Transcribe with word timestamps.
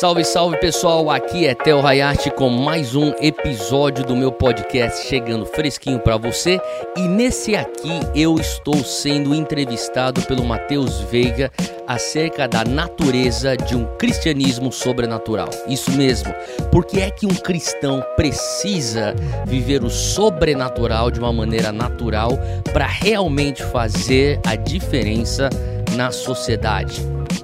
Salve, 0.00 0.24
salve 0.24 0.56
pessoal, 0.58 1.08
aqui 1.08 1.46
é 1.46 1.54
Theo 1.54 1.86
Hayati 1.86 2.28
com 2.28 2.48
mais 2.48 2.96
um 2.96 3.12
episódio 3.20 4.04
do 4.04 4.16
meu 4.16 4.32
podcast 4.32 5.06
chegando 5.06 5.46
fresquinho 5.46 6.00
para 6.00 6.16
você. 6.16 6.60
E 6.96 7.02
nesse 7.02 7.54
aqui 7.54 8.00
eu 8.12 8.34
estou 8.34 8.76
sendo 8.82 9.32
entrevistado 9.32 10.20
pelo 10.22 10.44
Matheus 10.44 10.98
Veiga 11.02 11.48
acerca 11.86 12.48
da 12.48 12.64
natureza 12.64 13.56
de 13.56 13.76
um 13.76 13.84
cristianismo 13.96 14.72
sobrenatural. 14.72 15.48
Isso 15.68 15.92
mesmo, 15.92 16.34
porque 16.72 16.98
é 16.98 17.10
que 17.10 17.24
um 17.24 17.34
cristão 17.34 18.04
precisa 18.16 19.14
viver 19.46 19.84
o 19.84 19.90
sobrenatural 19.90 21.08
de 21.08 21.20
uma 21.20 21.32
maneira 21.32 21.70
natural 21.70 22.30
para 22.72 22.86
realmente 22.86 23.62
fazer 23.62 24.40
a 24.44 24.56
diferença 24.56 25.48
na 25.94 26.10
sociedade. 26.10 27.00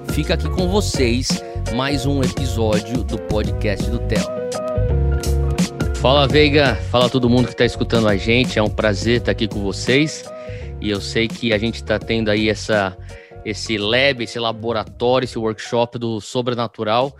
Fica 0.09 0.33
aqui 0.33 0.49
com 0.49 0.67
vocês 0.67 1.41
mais 1.75 2.05
um 2.05 2.21
episódio 2.21 3.03
do 3.03 3.17
podcast 3.17 3.89
do 3.89 3.99
Theo. 3.99 4.25
Fala 5.97 6.27
Veiga, 6.27 6.75
fala 6.89 7.09
todo 7.09 7.29
mundo 7.29 7.45
que 7.45 7.53
está 7.53 7.63
escutando 7.63 8.07
a 8.07 8.17
gente, 8.17 8.59
é 8.59 8.63
um 8.63 8.69
prazer 8.69 9.19
estar 9.19 9.31
aqui 9.31 9.47
com 9.47 9.61
vocês 9.61 10.25
e 10.81 10.89
eu 10.89 10.99
sei 10.99 11.27
que 11.27 11.53
a 11.53 11.57
gente 11.57 11.75
está 11.75 11.97
tendo 11.99 12.29
aí 12.29 12.49
essa, 12.49 12.97
esse 13.45 13.77
lab, 13.77 14.23
esse 14.23 14.39
laboratório, 14.39 15.25
esse 15.25 15.37
workshop 15.37 15.97
do 15.97 16.19
sobrenatural. 16.19 17.15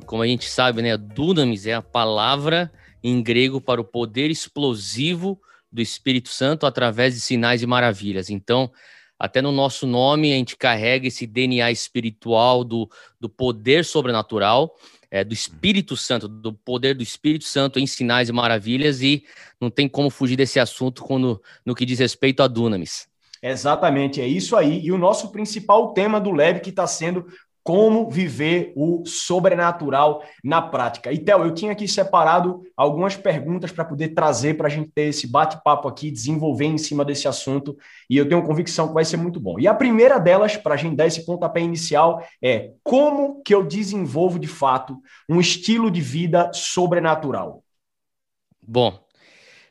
E 0.00 0.04
como 0.04 0.22
a 0.22 0.26
gente 0.26 0.48
sabe, 0.48 0.80
né, 0.80 0.96
dunamis 0.96 1.66
é 1.66 1.74
a 1.74 1.82
palavra 1.82 2.72
em 3.02 3.22
grego 3.22 3.60
para 3.60 3.80
o 3.80 3.84
poder 3.84 4.30
explosivo 4.30 5.40
do 5.70 5.82
Espírito 5.82 6.28
Santo 6.28 6.66
através 6.66 7.14
de 7.14 7.20
sinais 7.20 7.62
e 7.62 7.66
maravilhas. 7.66 8.30
Então, 8.30 8.70
até 9.20 9.42
no 9.42 9.52
nosso 9.52 9.86
nome 9.86 10.32
a 10.32 10.36
gente 10.36 10.56
carrega 10.56 11.06
esse 11.06 11.26
DNA 11.26 11.70
espiritual 11.70 12.64
do, 12.64 12.88
do 13.20 13.28
poder 13.28 13.84
sobrenatural, 13.84 14.74
é, 15.10 15.22
do 15.22 15.34
Espírito 15.34 15.94
Santo, 15.94 16.26
do 16.26 16.54
poder 16.54 16.94
do 16.94 17.02
Espírito 17.02 17.44
Santo 17.44 17.78
em 17.78 17.86
sinais 17.86 18.30
e 18.30 18.32
maravilhas, 18.32 19.02
e 19.02 19.22
não 19.60 19.68
tem 19.68 19.86
como 19.86 20.08
fugir 20.08 20.36
desse 20.36 20.58
assunto 20.58 21.02
quando, 21.02 21.42
no 21.66 21.74
que 21.74 21.84
diz 21.84 21.98
respeito 21.98 22.42
a 22.42 22.48
Dunamis. 22.48 23.10
Exatamente, 23.42 24.22
é 24.22 24.26
isso 24.26 24.56
aí. 24.56 24.80
E 24.80 24.90
o 24.90 24.96
nosso 24.96 25.30
principal 25.30 25.92
tema 25.92 26.18
do 26.18 26.30
Leve 26.30 26.60
que 26.60 26.70
está 26.70 26.86
sendo 26.86 27.26
como 27.70 28.10
viver 28.10 28.72
o 28.74 29.04
sobrenatural 29.06 30.24
na 30.42 30.60
prática. 30.60 31.12
E, 31.12 31.18
Theo, 31.20 31.44
eu 31.44 31.54
tinha 31.54 31.70
aqui 31.70 31.86
separado 31.86 32.64
algumas 32.76 33.14
perguntas 33.14 33.70
para 33.70 33.84
poder 33.84 34.08
trazer 34.08 34.54
para 34.56 34.66
a 34.66 34.68
gente 34.68 34.90
ter 34.92 35.02
esse 35.02 35.28
bate-papo 35.28 35.86
aqui, 35.86 36.10
desenvolver 36.10 36.64
em 36.64 36.76
cima 36.76 37.04
desse 37.04 37.28
assunto, 37.28 37.78
e 38.10 38.16
eu 38.16 38.28
tenho 38.28 38.42
convicção 38.42 38.88
que 38.88 38.94
vai 38.94 39.04
ser 39.04 39.18
muito 39.18 39.38
bom. 39.38 39.56
E 39.60 39.68
a 39.68 39.72
primeira 39.72 40.18
delas, 40.18 40.56
para 40.56 40.74
a 40.74 40.76
gente 40.76 40.96
dar 40.96 41.06
esse 41.06 41.24
pontapé 41.24 41.60
inicial, 41.60 42.26
é 42.42 42.72
como 42.82 43.40
que 43.40 43.54
eu 43.54 43.64
desenvolvo, 43.64 44.40
de 44.40 44.48
fato, 44.48 44.96
um 45.28 45.38
estilo 45.38 45.92
de 45.92 46.00
vida 46.00 46.50
sobrenatural? 46.52 47.62
Bom, 48.66 48.98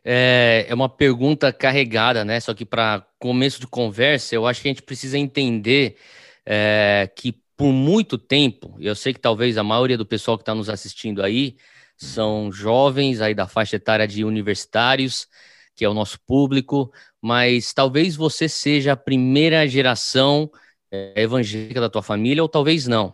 é, 0.06 0.68
é 0.70 0.74
uma 0.74 0.88
pergunta 0.88 1.52
carregada, 1.52 2.24
né? 2.24 2.40
Só 2.40 2.54
que 2.54 2.64
para 2.64 3.06
começo 3.20 3.60
de 3.60 3.68
conversa, 3.68 4.36
eu 4.36 4.48
acho 4.48 4.62
que 4.62 4.70
a 4.70 4.72
gente 4.72 4.84
precisa 4.84 5.18
entender 5.18 5.98
é, 6.46 7.12
que 7.14 7.36
por 7.60 7.74
muito 7.74 8.18
tempo, 8.18 8.78
eu 8.80 8.96
sei 8.96 9.14
que 9.14 9.20
talvez 9.20 9.58
a 9.58 9.64
maioria 9.66 9.98
do 9.98 10.06
pessoal 10.06 10.38
que 10.38 10.44
está 10.44 10.56
nos 10.56 10.70
assistindo 10.70 11.22
aí 11.22 11.58
são 11.98 12.50
jovens 12.50 13.20
aí 13.20 13.36
da 13.36 13.50
faixa 13.50 13.76
etária 13.76 14.08
de 14.08 14.24
universitários, 14.24 15.28
que 15.76 15.84
é 15.84 15.90
o 15.90 15.94
nosso 15.94 16.18
público, 16.22 16.90
mas 17.22 17.74
talvez 17.74 18.16
você 18.16 18.48
seja 18.48 18.94
a 18.94 18.96
primeira 18.96 19.68
geração 19.68 20.50
é, 20.90 21.22
evangélica 21.22 21.82
da 21.82 21.90
tua 21.90 22.02
família, 22.02 22.42
ou 22.42 22.48
talvez 22.48 22.88
não. 22.88 23.14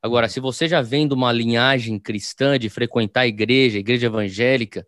Agora, 0.00 0.28
se 0.28 0.38
você 0.38 0.68
já 0.68 0.80
vem 0.80 1.08
de 1.08 1.14
uma 1.14 1.32
linhagem 1.32 1.98
cristã, 1.98 2.56
de 2.56 2.70
frequentar 2.70 3.22
a 3.22 3.26
igreja, 3.26 3.76
a 3.76 3.80
igreja 3.80 4.06
evangélica, 4.06 4.86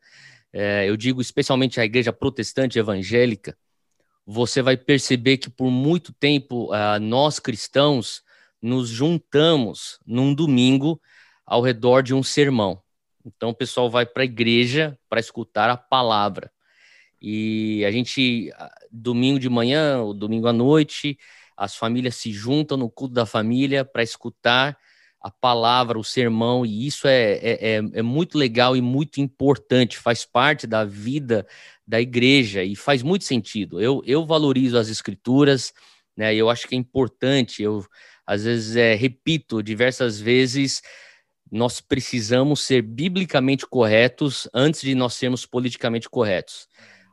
é, 0.53 0.89
eu 0.89 0.97
digo 0.97 1.21
especialmente 1.21 1.81
a 1.81 1.85
igreja 1.85 2.13
protestante 2.13 2.79
evangélica, 2.79 3.59
você 4.25 4.63
vai 4.63 4.77
perceber 4.77 5.39
que 5.39 5.51
por 5.51 5.73
muito 5.73 6.13
tempo 6.13 6.73
uh, 6.73 7.01
nós 7.01 7.41
cristãos 7.41 8.23
nos 8.63 8.89
juntamos 8.89 9.99
num 10.07 10.33
domingo 10.33 11.01
ao 11.45 11.61
redor 11.61 12.03
de 12.03 12.15
um 12.15 12.23
sermão. 12.23 12.81
Então 13.27 13.51
o 13.51 13.55
pessoal 13.55 13.91
vai 13.91 14.07
para 14.07 14.23
a 14.23 14.25
igreja 14.25 14.97
para 15.09 15.21
escutar 15.21 15.69
a 15.69 15.77
palavra. 15.77 16.51
E 17.21 17.85
a 17.85 17.91
gente, 17.91 18.51
domingo 18.91 19.39
de 19.39 19.49
manhã, 19.49 20.01
ou 20.01 20.15
domingo 20.15 20.47
à 20.49 20.53
noite, 20.53 21.19
as 21.57 21.77
famílias 21.77 22.17
se 22.17 22.33
juntam 22.33 22.77
no 22.77 22.91
culto 22.91 23.15
da 23.15 23.27
família 23.27 23.85
para 23.85 24.03
escutar 24.03 24.77
a 25.21 25.31
palavra, 25.31 25.99
o 25.99 26.03
sermão, 26.03 26.67
e 26.67 26.85
isso 26.85 27.07
é, 27.07 27.35
é, 27.35 27.59
é, 27.61 27.83
é 27.95 28.03
muito 28.03 28.37
legal 28.37 28.77
e 28.77 28.81
muito 28.81 29.21
importante, 29.21 29.97
faz 29.97 30.25
parte 30.25 30.67
da 30.67 30.85
vida 30.85 31.47
da 31.87 32.01
igreja 32.01 32.65
e 32.65 32.75
faz 32.75 33.05
muito 33.05 33.25
sentido. 33.25 33.81
Eu, 33.81 34.03
eu 34.05 34.27
valorizo 34.27 34.77
as 34.77 34.89
escrituras, 34.89 35.73
né? 36.17 36.35
Eu 36.35 36.51
acho 36.51 36.67
que 36.67 36.75
é 36.75 36.79
importante. 36.79 37.63
Eu 37.63 37.85
às 38.27 38.45
vezes 38.45 38.77
é, 38.77 38.95
repito 38.95 39.63
diversas 39.63 40.21
vezes, 40.21 40.83
nós 41.51 41.81
precisamos 41.81 42.63
ser 42.63 42.83
biblicamente 42.83 43.67
corretos 43.67 44.49
antes 44.55 44.81
de 44.81 44.95
nós 44.95 45.15
sermos 45.15 45.45
politicamente 45.45 46.09
corretos. 46.09 46.67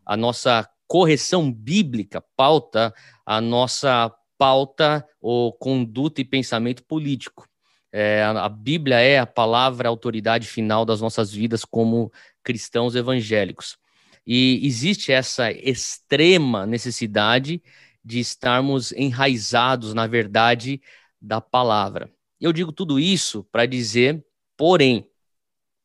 A 0.06 0.16
nossa 0.16 0.68
correção 0.88 1.52
bíblica 1.52 2.24
pauta 2.36 2.94
a 3.26 3.40
nossa 3.40 4.12
pauta 4.40 5.06
ou 5.22 5.54
conduta 5.54 6.20
e 6.22 6.26
pensamento 6.26 6.84
político. 6.84 7.46
É, 7.92 8.24
a 8.24 8.48
Bíblia 8.48 9.00
é 9.00 9.20
a 9.20 9.26
palavra, 9.26 9.88
a 9.88 9.92
autoridade 9.92 10.48
final 10.48 10.86
das 10.86 11.02
nossas 11.02 11.32
vidas 11.32 11.66
como 11.66 12.12
cristãos 12.44 12.96
evangélicos. 12.96 13.78
E 14.26 14.66
existe 14.66 15.12
essa 15.12 15.52
extrema 15.52 16.66
necessidade 16.66 17.62
de 18.10 18.20
estarmos 18.20 18.92
enraizados 18.94 19.94
na 19.94 20.08
verdade 20.08 20.82
da 21.22 21.40
palavra. 21.40 22.12
Eu 22.42 22.52
digo 22.52 22.72
tudo 22.72 23.00
isso 23.00 23.44
para 23.52 23.68
dizer, 23.68 24.26
porém, 24.58 25.08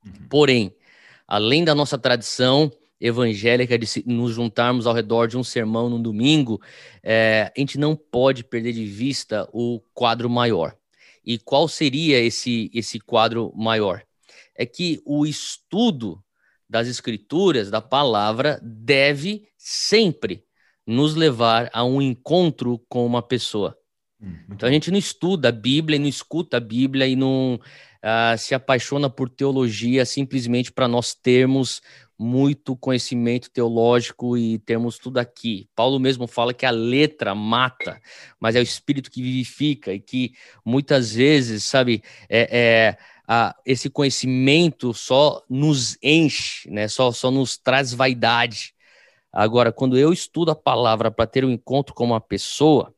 uhum. 0.02 0.28
porém, 0.30 0.74
além 1.28 1.62
da 1.66 1.74
nossa 1.74 1.98
tradição 1.98 2.72
evangélica 2.98 3.78
de 3.78 3.86
nos 4.06 4.32
juntarmos 4.32 4.86
ao 4.86 4.94
redor 4.94 5.26
de 5.26 5.36
um 5.36 5.44
sermão 5.44 5.90
no 5.90 5.98
domingo, 5.98 6.62
é, 7.02 7.52
a 7.54 7.60
gente 7.60 7.76
não 7.76 7.94
pode 7.94 8.42
perder 8.42 8.72
de 8.72 8.86
vista 8.86 9.46
o 9.52 9.78
quadro 9.92 10.30
maior. 10.30 10.74
E 11.22 11.38
qual 11.38 11.68
seria 11.68 12.18
esse, 12.20 12.70
esse 12.72 12.98
quadro 12.98 13.52
maior? 13.54 14.02
É 14.54 14.64
que 14.64 14.98
o 15.04 15.26
estudo 15.26 16.24
das 16.66 16.88
escrituras, 16.88 17.70
da 17.70 17.82
palavra, 17.82 18.58
deve 18.62 19.46
sempre 19.58 20.42
nos 20.86 21.14
levar 21.14 21.70
a 21.72 21.84
um 21.84 22.00
encontro 22.00 22.78
com 22.88 23.04
uma 23.06 23.22
pessoa. 23.22 23.76
Hum, 24.20 24.36
então 24.50 24.68
a 24.68 24.72
gente 24.72 24.90
não 24.90 24.98
estuda 24.98 25.48
a 25.48 25.52
Bíblia, 25.52 25.98
não 25.98 26.08
escuta 26.08 26.56
a 26.58 26.60
Bíblia 26.60 27.06
e 27.06 27.16
não 27.16 27.54
uh, 27.56 28.38
se 28.38 28.54
apaixona 28.54 29.08
por 29.08 29.28
teologia 29.28 30.04
simplesmente 30.04 30.70
para 30.72 30.86
nós 30.86 31.14
termos 31.14 31.80
muito 32.18 32.76
conhecimento 32.76 33.50
teológico 33.50 34.36
e 34.36 34.58
termos 34.60 34.98
tudo 34.98 35.18
aqui. 35.18 35.68
Paulo 35.74 35.98
mesmo 35.98 36.26
fala 36.26 36.54
que 36.54 36.64
a 36.64 36.70
letra 36.70 37.34
mata, 37.34 38.00
mas 38.38 38.54
é 38.54 38.60
o 38.60 38.62
espírito 38.62 39.10
que 39.10 39.22
vivifica 39.22 39.92
e 39.92 40.00
que 40.00 40.32
muitas 40.64 41.12
vezes, 41.12 41.64
sabe, 41.64 42.02
é, 42.28 42.96
é 42.96 42.96
esse 43.64 43.88
conhecimento 43.88 44.92
só 44.92 45.42
nos 45.48 45.96
enche, 46.02 46.70
né? 46.70 46.88
Só, 46.88 47.10
só 47.10 47.30
nos 47.30 47.56
traz 47.56 47.92
vaidade. 47.92 48.73
Agora, 49.34 49.72
quando 49.72 49.98
eu 49.98 50.12
estudo 50.12 50.52
a 50.52 50.54
palavra 50.54 51.10
para 51.10 51.26
ter 51.26 51.44
um 51.44 51.50
encontro 51.50 51.92
com 51.92 52.04
uma 52.04 52.20
pessoa, 52.20 52.94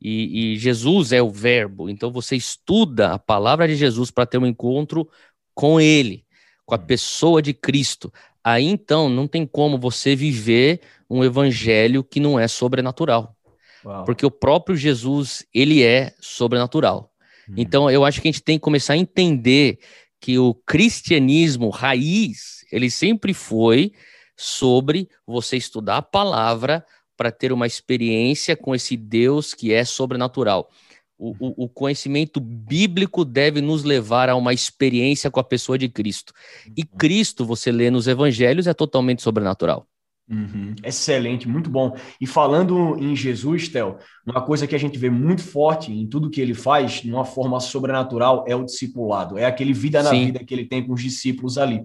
e, 0.00 0.54
e, 0.54 0.58
Jesus 0.58 1.12
é 1.12 1.20
o 1.20 1.28
Verbo, 1.28 1.90
então 1.90 2.10
você 2.10 2.36
estuda 2.36 3.12
a 3.12 3.18
palavra 3.18 3.68
de 3.68 3.76
Jesus 3.76 4.10
para 4.10 4.24
ter 4.24 4.38
um 4.38 4.46
encontro 4.46 5.06
com 5.54 5.78
Ele, 5.78 6.24
com 6.64 6.74
a 6.74 6.78
pessoa 6.78 7.42
de 7.42 7.52
Cristo. 7.52 8.10
Aí 8.42 8.64
então 8.64 9.10
não 9.10 9.28
tem 9.28 9.44
como 9.44 9.76
você 9.76 10.16
viver 10.16 10.80
um 11.10 11.22
evangelho 11.22 12.02
que 12.02 12.18
não 12.18 12.40
é 12.40 12.48
sobrenatural. 12.48 13.36
Uau. 13.84 14.04
Porque 14.04 14.24
o 14.24 14.30
próprio 14.30 14.74
Jesus, 14.74 15.44
ele 15.52 15.82
é 15.82 16.14
sobrenatural. 16.18 17.12
Hum. 17.46 17.54
Então 17.58 17.90
eu 17.90 18.06
acho 18.06 18.22
que 18.22 18.28
a 18.28 18.32
gente 18.32 18.42
tem 18.42 18.56
que 18.56 18.62
começar 18.62 18.94
a 18.94 18.98
entender 18.98 19.80
que 20.18 20.38
o 20.38 20.54
cristianismo 20.54 21.68
raiz, 21.68 22.64
ele 22.72 22.90
sempre 22.90 23.34
foi 23.34 23.92
sobre 24.38 25.08
você 25.26 25.56
estudar 25.56 25.96
a 25.96 26.02
palavra 26.02 26.86
para 27.16 27.32
ter 27.32 27.52
uma 27.52 27.66
experiência 27.66 28.56
com 28.56 28.72
esse 28.72 28.96
Deus 28.96 29.52
que 29.52 29.72
é 29.72 29.84
sobrenatural. 29.84 30.70
O, 31.18 31.34
o, 31.40 31.64
o, 31.64 31.68
conhecimento 31.68 32.38
bíblico 32.38 33.24
deve 33.24 33.60
nos 33.60 33.82
levar 33.82 34.28
a 34.28 34.36
uma 34.36 34.54
experiência 34.54 35.28
com 35.28 35.40
a 35.40 35.44
pessoa 35.44 35.76
de 35.76 35.88
Cristo. 35.88 36.32
E 36.76 36.84
Cristo, 36.84 37.44
você 37.44 37.72
lê 37.72 37.90
nos 37.90 38.06
evangelhos, 38.06 38.68
é 38.68 38.72
totalmente 38.72 39.20
sobrenatural. 39.20 39.84
Uhum. 40.30 40.76
Excelente, 40.84 41.48
muito 41.48 41.68
bom. 41.70 41.96
E 42.20 42.26
falando 42.26 42.96
em 43.00 43.16
Jesus, 43.16 43.66
Tel, 43.68 43.98
uma 44.24 44.42
coisa 44.42 44.66
que 44.66 44.76
a 44.76 44.78
gente 44.78 44.96
vê 44.96 45.10
muito 45.10 45.42
forte 45.42 45.90
em 45.90 46.06
tudo 46.06 46.30
que 46.30 46.40
ele 46.40 46.54
faz, 46.54 47.00
de 47.00 47.10
uma 47.10 47.24
forma 47.24 47.58
sobrenatural, 47.58 48.44
é 48.46 48.54
o 48.54 48.64
discipulado. 48.64 49.36
É 49.36 49.44
aquele 49.44 49.72
vida 49.72 50.00
na 50.02 50.10
Sim. 50.10 50.26
vida 50.26 50.44
que 50.44 50.54
ele 50.54 50.66
tem 50.66 50.86
com 50.86 50.92
os 50.92 51.02
discípulos 51.02 51.58
ali. 51.58 51.84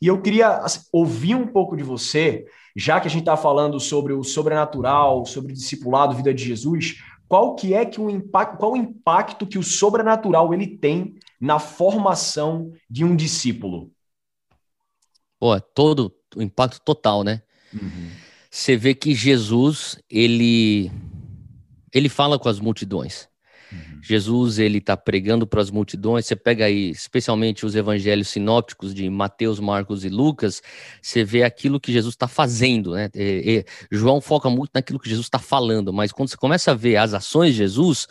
E 0.00 0.06
eu 0.06 0.20
queria 0.20 0.58
assim, 0.58 0.80
ouvir 0.92 1.34
um 1.34 1.46
pouco 1.46 1.76
de 1.76 1.82
você, 1.82 2.44
já 2.76 3.00
que 3.00 3.06
a 3.06 3.10
gente 3.10 3.22
está 3.22 3.36
falando 3.36 3.78
sobre 3.78 4.12
o 4.12 4.24
sobrenatural, 4.24 5.24
sobre 5.24 5.52
o 5.52 5.54
discipulado, 5.54 6.16
vida 6.16 6.34
de 6.34 6.44
Jesus, 6.44 6.96
qual 7.28 7.54
que 7.54 7.74
é 7.74 7.84
que 7.84 8.00
o 8.00 8.10
impacto, 8.10 8.58
qual 8.58 8.72
o 8.72 8.76
impacto 8.76 9.46
que 9.46 9.58
o 9.58 9.62
sobrenatural 9.62 10.52
ele 10.52 10.66
tem 10.66 11.14
na 11.40 11.58
formação 11.58 12.72
de 12.88 13.04
um 13.04 13.16
discípulo? 13.16 13.90
Pô, 15.38 15.58
todo 15.60 16.14
o 16.36 16.42
impacto 16.42 16.80
total, 16.80 17.22
né? 17.22 17.42
Uhum. 17.72 18.10
Você 18.50 18.76
vê 18.76 18.94
que 18.94 19.14
Jesus, 19.14 19.98
ele, 20.08 20.90
ele 21.92 22.08
fala 22.08 22.38
com 22.38 22.48
as 22.48 22.60
multidões. 22.60 23.28
Jesus, 24.06 24.58
ele 24.58 24.78
está 24.78 24.98
pregando 24.98 25.46
para 25.46 25.62
as 25.62 25.70
multidões. 25.70 26.26
Você 26.26 26.36
pega 26.36 26.66
aí, 26.66 26.90
especialmente 26.90 27.64
os 27.64 27.74
evangelhos 27.74 28.28
sinópticos 28.28 28.94
de 28.94 29.08
Mateus, 29.08 29.58
Marcos 29.58 30.04
e 30.04 30.10
Lucas, 30.10 30.62
você 31.00 31.24
vê 31.24 31.42
aquilo 31.42 31.80
que 31.80 31.90
Jesus 31.90 32.12
está 32.14 32.28
fazendo, 32.28 32.92
né? 32.92 33.08
E, 33.14 33.64
e, 33.90 33.96
João 33.96 34.20
foca 34.20 34.50
muito 34.50 34.72
naquilo 34.74 34.98
que 34.98 35.08
Jesus 35.08 35.26
está 35.26 35.38
falando, 35.38 35.90
mas 35.90 36.12
quando 36.12 36.28
você 36.28 36.36
começa 36.36 36.72
a 36.72 36.74
ver 36.74 36.96
as 36.96 37.14
ações 37.14 37.52
de 37.52 37.58
Jesus, 37.58 38.06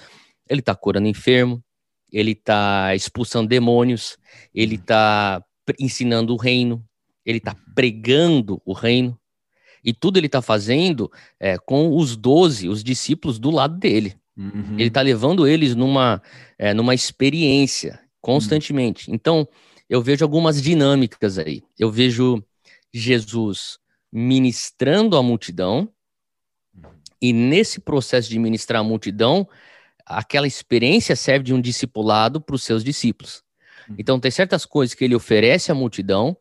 ele 0.50 0.62
está 0.62 0.74
curando 0.74 1.08
enfermo, 1.08 1.64
ele 2.12 2.32
está 2.32 2.96
expulsando 2.96 3.48
demônios, 3.48 4.18
ele 4.52 4.76
está 4.76 5.44
ensinando 5.80 6.34
o 6.34 6.38
reino, 6.38 6.84
ele 7.24 7.38
está 7.38 7.56
pregando 7.76 8.60
o 8.66 8.74
reino. 8.74 9.16
E 9.84 9.94
tudo 9.94 10.18
ele 10.18 10.26
está 10.26 10.42
fazendo 10.42 11.12
é, 11.40 11.56
com 11.60 11.96
os 11.96 12.16
doze, 12.16 12.68
os 12.68 12.84
discípulos 12.84 13.38
do 13.38 13.52
lado 13.52 13.78
dele. 13.78 14.16
Uhum. 14.36 14.74
Ele 14.74 14.88
está 14.88 15.02
levando 15.02 15.48
eles 15.48 15.76
numa, 15.76 16.22
é, 16.58 16.74
numa 16.74 16.94
experiência 16.94 18.00
constantemente. 18.22 19.10
Uhum. 19.10 19.16
Então, 19.16 19.48
eu 19.90 20.02
vejo 20.02 20.24
algumas 20.26 20.62
dinâmicas 20.62 21.38
aí. 21.38 21.64
Eu 21.78 21.92
vejo 21.92 22.44
Jesus 22.94 23.78
ministrando 24.12 25.18
a 25.18 25.24
multidão, 25.24 25.90
e 27.22 27.32
nesse 27.32 27.80
processo 27.80 28.30
de 28.30 28.38
ministrar 28.38 28.82
a 28.82 28.84
multidão, 28.84 29.48
aquela 30.06 30.46
experiência 30.46 31.16
serve 31.16 31.46
de 31.46 31.54
um 31.54 31.62
discipulado 31.62 32.42
para 32.42 32.56
os 32.56 32.64
seus 32.64 32.84
discípulos. 32.84 33.44
Uhum. 33.88 33.96
Então, 33.98 34.20
tem 34.20 34.30
certas 34.30 34.66
coisas 34.66 34.94
que 34.94 35.04
ele 35.04 35.16
oferece 35.16 35.72
à 35.72 35.76
multidão, 35.76 36.38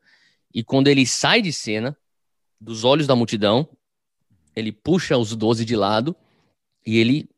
e 0.52 0.62
quando 0.62 0.88
ele 0.88 1.06
sai 1.06 1.40
de 1.40 1.52
cena, 1.52 1.96
dos 2.60 2.84
olhos 2.84 3.06
da 3.06 3.16
multidão, 3.16 3.68
ele 4.54 4.70
puxa 4.70 5.16
os 5.16 5.34
doze 5.34 5.64
de 5.64 5.74
lado 5.74 6.14
e 6.86 6.98
ele 6.98 7.28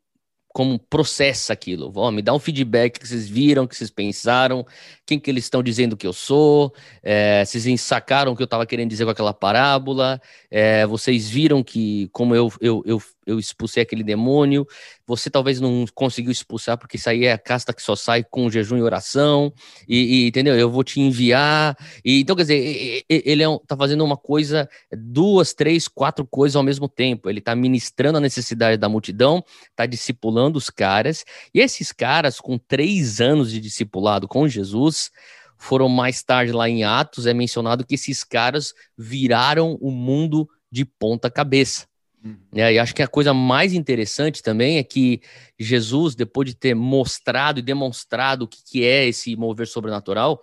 como 0.54 0.78
processa 0.78 1.52
aquilo. 1.52 1.92
Oh, 1.96 2.12
me 2.12 2.22
dá 2.22 2.32
um 2.32 2.38
feedback 2.38 3.00
que 3.00 3.08
vocês 3.08 3.28
viram, 3.28 3.66
que 3.66 3.74
vocês 3.74 3.90
pensaram, 3.90 4.64
quem 5.04 5.18
que 5.18 5.28
eles 5.28 5.42
estão 5.42 5.60
dizendo 5.64 5.96
que 5.96 6.06
eu 6.06 6.12
sou, 6.12 6.72
é, 7.02 7.44
vocês 7.44 7.80
sacaram 7.80 8.30
o 8.30 8.36
que 8.36 8.42
eu 8.42 8.46
estava 8.46 8.64
querendo 8.64 8.88
dizer 8.88 9.04
com 9.04 9.10
aquela 9.10 9.34
parábola, 9.34 10.22
é, 10.48 10.86
vocês 10.86 11.28
viram 11.28 11.60
que 11.60 12.08
como 12.12 12.36
eu, 12.36 12.52
eu, 12.60 12.84
eu, 12.86 13.02
eu 13.26 13.38
expulsei 13.38 13.82
aquele 13.82 14.02
demônio, 14.02 14.66
você 15.06 15.30
talvez 15.30 15.60
não 15.60 15.84
conseguiu 15.94 16.32
expulsar, 16.32 16.78
porque 16.78 16.96
isso 16.96 17.08
aí 17.08 17.24
é 17.24 17.32
a 17.32 17.38
casta 17.38 17.72
que 17.72 17.82
só 17.82 17.96
sai 17.96 18.24
com 18.24 18.50
jejum 18.50 18.76
e 18.76 18.82
oração, 18.82 19.52
e, 19.88 20.24
e 20.24 20.28
entendeu? 20.28 20.54
Eu 20.54 20.70
vou 20.70 20.84
te 20.84 21.00
enviar. 21.00 21.76
E, 22.04 22.20
então, 22.20 22.36
quer 22.36 22.42
dizer, 22.42 23.04
ele 23.08 23.42
é 23.42 23.48
um, 23.48 23.58
tá 23.58 23.76
fazendo 23.76 24.04
uma 24.04 24.16
coisa, 24.16 24.68
duas, 24.92 25.54
três, 25.54 25.88
quatro 25.88 26.26
coisas 26.26 26.56
ao 26.56 26.62
mesmo 26.62 26.88
tempo. 26.88 27.28
Ele 27.28 27.40
tá 27.40 27.54
ministrando 27.54 28.18
a 28.18 28.20
necessidade 28.20 28.76
da 28.76 28.88
multidão, 28.88 29.44
tá 29.74 29.86
discipulando 29.86 30.56
os 30.56 30.70
caras, 30.70 31.24
e 31.54 31.60
esses 31.60 31.92
caras, 31.92 32.40
com 32.40 32.58
três 32.58 33.20
anos 33.20 33.50
de 33.50 33.60
discipulado 33.60 34.28
com 34.28 34.48
Jesus, 34.48 35.10
foram 35.58 35.88
mais 35.88 36.22
tarde 36.22 36.52
lá 36.52 36.68
em 36.68 36.84
Atos, 36.84 37.26
é 37.26 37.32
mencionado 37.32 37.86
que 37.86 37.94
esses 37.94 38.22
caras 38.22 38.74
viraram 38.96 39.78
o 39.80 39.90
mundo 39.90 40.48
de 40.70 40.84
ponta 40.84 41.30
cabeça. 41.30 41.86
Uhum. 42.24 42.38
e 42.54 42.78
acho 42.78 42.94
que 42.94 43.02
a 43.02 43.06
coisa 43.06 43.34
mais 43.34 43.74
interessante 43.74 44.42
também 44.42 44.78
é 44.78 44.82
que 44.82 45.20
Jesus, 45.58 46.14
depois 46.14 46.48
de 46.48 46.54
ter 46.54 46.74
mostrado 46.74 47.58
e 47.58 47.62
demonstrado 47.62 48.46
o 48.46 48.48
que, 48.48 48.64
que 48.64 48.84
é 48.84 49.06
esse 49.06 49.36
mover 49.36 49.66
sobrenatural, 49.66 50.42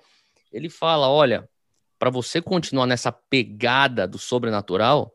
ele 0.53 0.69
fala: 0.69 1.09
olha, 1.09 1.49
para 1.97 2.11
você 2.11 2.39
continuar 2.39 2.85
nessa 2.85 3.11
pegada 3.11 4.07
do 4.07 4.19
sobrenatural, 4.19 5.11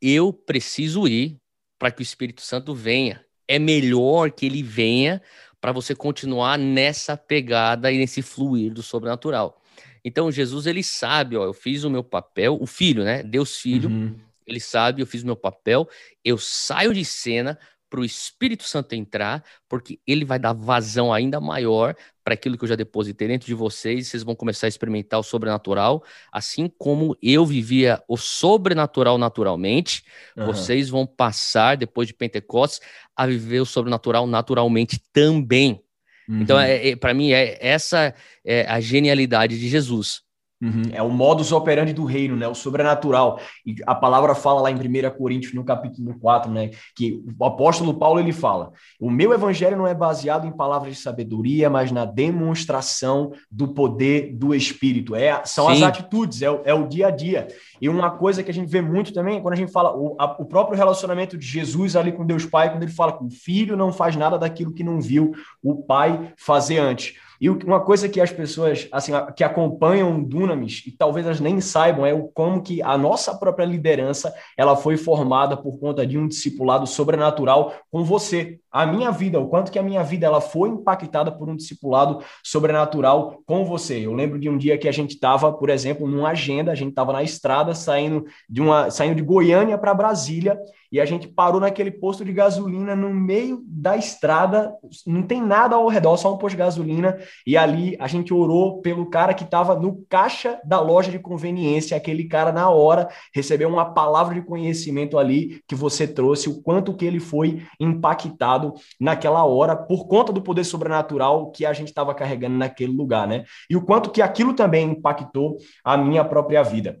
eu 0.00 0.32
preciso 0.32 1.06
ir 1.06 1.36
para 1.78 1.90
que 1.90 2.00
o 2.00 2.02
Espírito 2.02 2.40
Santo 2.40 2.74
venha. 2.74 3.22
É 3.46 3.58
melhor 3.58 4.30
que 4.30 4.46
ele 4.46 4.62
venha 4.62 5.20
para 5.60 5.72
você 5.72 5.94
continuar 5.94 6.58
nessa 6.58 7.18
pegada 7.18 7.92
e 7.92 7.98
nesse 7.98 8.22
fluir 8.22 8.72
do 8.72 8.82
sobrenatural. 8.82 9.60
Então 10.02 10.32
Jesus 10.32 10.66
ele 10.66 10.82
sabe, 10.82 11.36
ó, 11.36 11.44
eu 11.44 11.52
fiz 11.52 11.84
o 11.84 11.90
meu 11.90 12.02
papel, 12.02 12.56
o 12.58 12.66
filho, 12.66 13.04
né? 13.04 13.22
Deus 13.22 13.58
filho. 13.58 13.90
Uhum 13.90 14.31
ele 14.52 14.60
sabe, 14.60 15.02
eu 15.02 15.06
fiz 15.06 15.22
o 15.22 15.26
meu 15.26 15.36
papel, 15.36 15.88
eu 16.24 16.38
saio 16.38 16.92
de 16.92 17.04
cena 17.04 17.58
para 17.92 18.00
o 18.00 18.04
Espírito 18.06 18.64
Santo 18.64 18.94
entrar, 18.94 19.44
porque 19.68 20.00
ele 20.06 20.24
vai 20.24 20.38
dar 20.38 20.54
vazão 20.54 21.12
ainda 21.12 21.38
maior 21.38 21.94
para 22.24 22.32
aquilo 22.32 22.56
que 22.56 22.64
eu 22.64 22.68
já 22.68 22.74
depositei 22.74 23.28
dentro 23.28 23.46
de 23.46 23.52
vocês, 23.52 24.08
vocês 24.08 24.22
vão 24.22 24.34
começar 24.34 24.66
a 24.66 24.68
experimentar 24.68 25.20
o 25.20 25.22
sobrenatural, 25.22 26.02
assim 26.32 26.72
como 26.78 27.14
eu 27.20 27.44
vivia 27.44 28.02
o 28.08 28.16
sobrenatural 28.16 29.18
naturalmente, 29.18 30.04
uhum. 30.34 30.46
vocês 30.46 30.88
vão 30.88 31.06
passar, 31.06 31.76
depois 31.76 32.08
de 32.08 32.14
Pentecostes, 32.14 32.80
a 33.14 33.26
viver 33.26 33.60
o 33.60 33.66
sobrenatural 33.66 34.26
naturalmente 34.26 34.98
também. 35.12 35.84
Então, 36.26 36.34
uhum. 36.34 36.42
Então, 36.42 36.60
é, 36.60 36.88
é 36.88 36.96
para 36.96 37.12
mim, 37.12 37.32
é 37.32 37.58
essa 37.60 38.14
é 38.42 38.64
a 38.70 38.80
genialidade 38.80 39.58
de 39.58 39.68
Jesus. 39.68 40.22
Uhum. 40.62 40.82
É 40.92 41.02
o 41.02 41.10
modus 41.10 41.50
operandi 41.50 41.92
do 41.92 42.04
reino, 42.04 42.36
né? 42.36 42.46
O 42.46 42.54
sobrenatural. 42.54 43.40
E 43.66 43.74
a 43.84 43.96
palavra 43.96 44.32
fala 44.32 44.60
lá 44.60 44.70
em 44.70 44.76
1 44.76 45.10
Coríntios, 45.18 45.52
no 45.52 45.64
capítulo 45.64 46.16
4, 46.20 46.52
né? 46.52 46.70
Que 46.94 47.20
o 47.36 47.44
apóstolo 47.44 47.94
Paulo 47.94 48.20
ele 48.20 48.32
fala: 48.32 48.72
o 49.00 49.10
meu 49.10 49.32
evangelho 49.32 49.76
não 49.76 49.88
é 49.88 49.94
baseado 49.94 50.46
em 50.46 50.52
palavras 50.52 50.94
de 50.94 51.02
sabedoria, 51.02 51.68
mas 51.68 51.90
na 51.90 52.04
demonstração 52.04 53.32
do 53.50 53.74
poder 53.74 54.32
do 54.36 54.54
Espírito. 54.54 55.16
É, 55.16 55.42
são 55.44 55.66
Sim. 55.66 55.72
as 55.72 55.82
atitudes, 55.82 56.42
é 56.42 56.50
o, 56.50 56.60
é 56.64 56.72
o 56.72 56.86
dia 56.86 57.08
a 57.08 57.10
dia. 57.10 57.48
E 57.80 57.88
uma 57.88 58.12
coisa 58.12 58.44
que 58.44 58.50
a 58.50 58.54
gente 58.54 58.70
vê 58.70 58.80
muito 58.80 59.12
também, 59.12 59.42
quando 59.42 59.54
a 59.54 59.56
gente 59.56 59.72
fala 59.72 59.96
o, 59.96 60.14
a, 60.16 60.36
o 60.40 60.44
próprio 60.44 60.76
relacionamento 60.76 61.36
de 61.36 61.44
Jesus 61.44 61.96
ali 61.96 62.12
com 62.12 62.24
Deus 62.24 62.46
Pai, 62.46 62.70
quando 62.70 62.84
ele 62.84 62.92
fala 62.92 63.18
que 63.18 63.24
o 63.24 63.30
filho 63.30 63.76
não 63.76 63.92
faz 63.92 64.14
nada 64.14 64.38
daquilo 64.38 64.72
que 64.72 64.84
não 64.84 65.00
viu 65.00 65.32
o 65.60 65.82
pai 65.82 66.32
fazer 66.36 66.78
antes. 66.78 67.14
E 67.42 67.50
uma 67.50 67.80
coisa 67.80 68.08
que 68.08 68.20
as 68.20 68.30
pessoas 68.30 68.86
assim 68.92 69.10
que 69.36 69.42
acompanham 69.42 70.16
o 70.16 70.24
Dunamis 70.24 70.84
e 70.86 70.92
talvez 70.92 71.26
elas 71.26 71.40
nem 71.40 71.60
saibam 71.60 72.06
é 72.06 72.14
o 72.14 72.28
como 72.28 72.62
que 72.62 72.80
a 72.80 72.96
nossa 72.96 73.34
própria 73.36 73.64
liderança 73.64 74.32
ela 74.56 74.76
foi 74.76 74.96
formada 74.96 75.56
por 75.56 75.76
conta 75.80 76.06
de 76.06 76.16
um 76.16 76.28
discipulado 76.28 76.86
sobrenatural 76.86 77.74
com 77.90 78.04
você. 78.04 78.60
A 78.72 78.86
minha 78.86 79.10
vida, 79.10 79.38
o 79.38 79.48
quanto 79.48 79.70
que 79.70 79.78
a 79.78 79.82
minha 79.82 80.02
vida 80.02 80.26
ela 80.26 80.40
foi 80.40 80.70
impactada 80.70 81.30
por 81.30 81.48
um 81.48 81.56
discipulado 81.56 82.24
sobrenatural 82.42 83.42
com 83.46 83.64
você. 83.64 84.06
Eu 84.06 84.14
lembro 84.14 84.38
de 84.38 84.48
um 84.48 84.56
dia 84.56 84.78
que 84.78 84.88
a 84.88 84.92
gente 84.92 85.10
estava, 85.10 85.52
por 85.52 85.68
exemplo, 85.68 86.08
numa 86.08 86.30
agenda, 86.30 86.72
a 86.72 86.74
gente 86.74 86.90
estava 86.90 87.12
na 87.12 87.22
estrada 87.22 87.74
saindo 87.74 88.24
de 88.48 88.62
uma 88.62 88.90
saindo 88.90 89.16
de 89.16 89.22
Goiânia 89.22 89.76
para 89.76 89.92
Brasília 89.92 90.58
e 90.92 91.00
a 91.00 91.06
gente 91.06 91.26
parou 91.26 91.58
naquele 91.58 91.90
posto 91.90 92.22
de 92.22 92.34
gasolina 92.34 92.94
no 92.94 93.08
meio 93.08 93.64
da 93.66 93.96
estrada, 93.96 94.74
não 95.06 95.22
tem 95.22 95.42
nada 95.42 95.74
ao 95.74 95.88
redor, 95.88 96.18
só 96.18 96.34
um 96.34 96.36
posto 96.36 96.52
de 96.52 96.58
gasolina, 96.58 97.18
e 97.46 97.56
ali 97.56 97.96
a 97.98 98.06
gente 98.06 98.34
orou 98.34 98.82
pelo 98.82 99.06
cara 99.06 99.32
que 99.32 99.42
estava 99.42 99.74
no 99.74 100.04
caixa 100.10 100.60
da 100.62 100.78
loja 100.78 101.10
de 101.10 101.18
conveniência, 101.18 101.96
aquele 101.96 102.24
cara 102.24 102.52
na 102.52 102.68
hora 102.68 103.08
recebeu 103.34 103.70
uma 103.70 103.94
palavra 103.94 104.34
de 104.34 104.42
conhecimento 104.42 105.16
ali 105.16 105.62
que 105.66 105.74
você 105.74 106.06
trouxe, 106.06 106.50
o 106.50 106.60
quanto 106.60 106.94
que 106.94 107.06
ele 107.06 107.20
foi 107.20 107.62
impactado 107.80 108.61
naquela 109.00 109.44
hora 109.44 109.76
por 109.76 110.06
conta 110.06 110.32
do 110.32 110.42
poder 110.42 110.64
sobrenatural 110.64 111.50
que 111.50 111.64
a 111.64 111.72
gente 111.72 111.88
estava 111.88 112.14
carregando 112.14 112.56
naquele 112.56 112.92
lugar, 112.92 113.26
né? 113.26 113.44
E 113.68 113.76
o 113.76 113.82
quanto 113.82 114.10
que 114.10 114.22
aquilo 114.22 114.54
também 114.54 114.90
impactou 114.90 115.56
a 115.84 115.96
minha 115.96 116.24
própria 116.24 116.62
vida. 116.62 117.00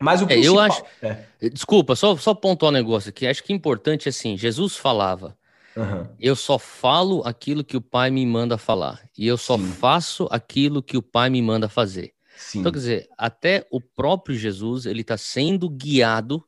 Mas 0.00 0.20
o 0.20 0.26
principal... 0.26 0.52
É, 0.52 0.56
eu 0.56 0.60
acho. 0.60 0.82
É. 1.02 1.48
Desculpa, 1.50 1.96
só, 1.96 2.16
só 2.16 2.34
pontuar 2.34 2.70
um 2.70 2.74
negócio 2.74 3.08
aqui. 3.08 3.26
Acho 3.26 3.42
que 3.42 3.52
é 3.52 3.56
importante 3.56 4.08
assim: 4.08 4.36
Jesus 4.36 4.76
falava. 4.76 5.36
Uhum. 5.76 6.06
Eu 6.20 6.36
só 6.36 6.58
falo 6.58 7.22
aquilo 7.26 7.64
que 7.64 7.76
o 7.76 7.80
Pai 7.80 8.10
me 8.10 8.24
manda 8.24 8.56
falar. 8.56 9.00
E 9.16 9.26
eu 9.26 9.36
só 9.36 9.56
Sim. 9.56 9.66
faço 9.66 10.28
aquilo 10.30 10.82
que 10.82 10.96
o 10.96 11.02
Pai 11.02 11.28
me 11.30 11.42
manda 11.42 11.68
fazer. 11.68 12.12
Sim. 12.36 12.60
Então, 12.60 12.72
quer 12.72 12.78
dizer, 12.78 13.08
até 13.16 13.66
o 13.70 13.80
próprio 13.80 14.36
Jesus, 14.36 14.86
ele 14.86 15.00
está 15.00 15.16
sendo 15.16 15.68
guiado 15.68 16.44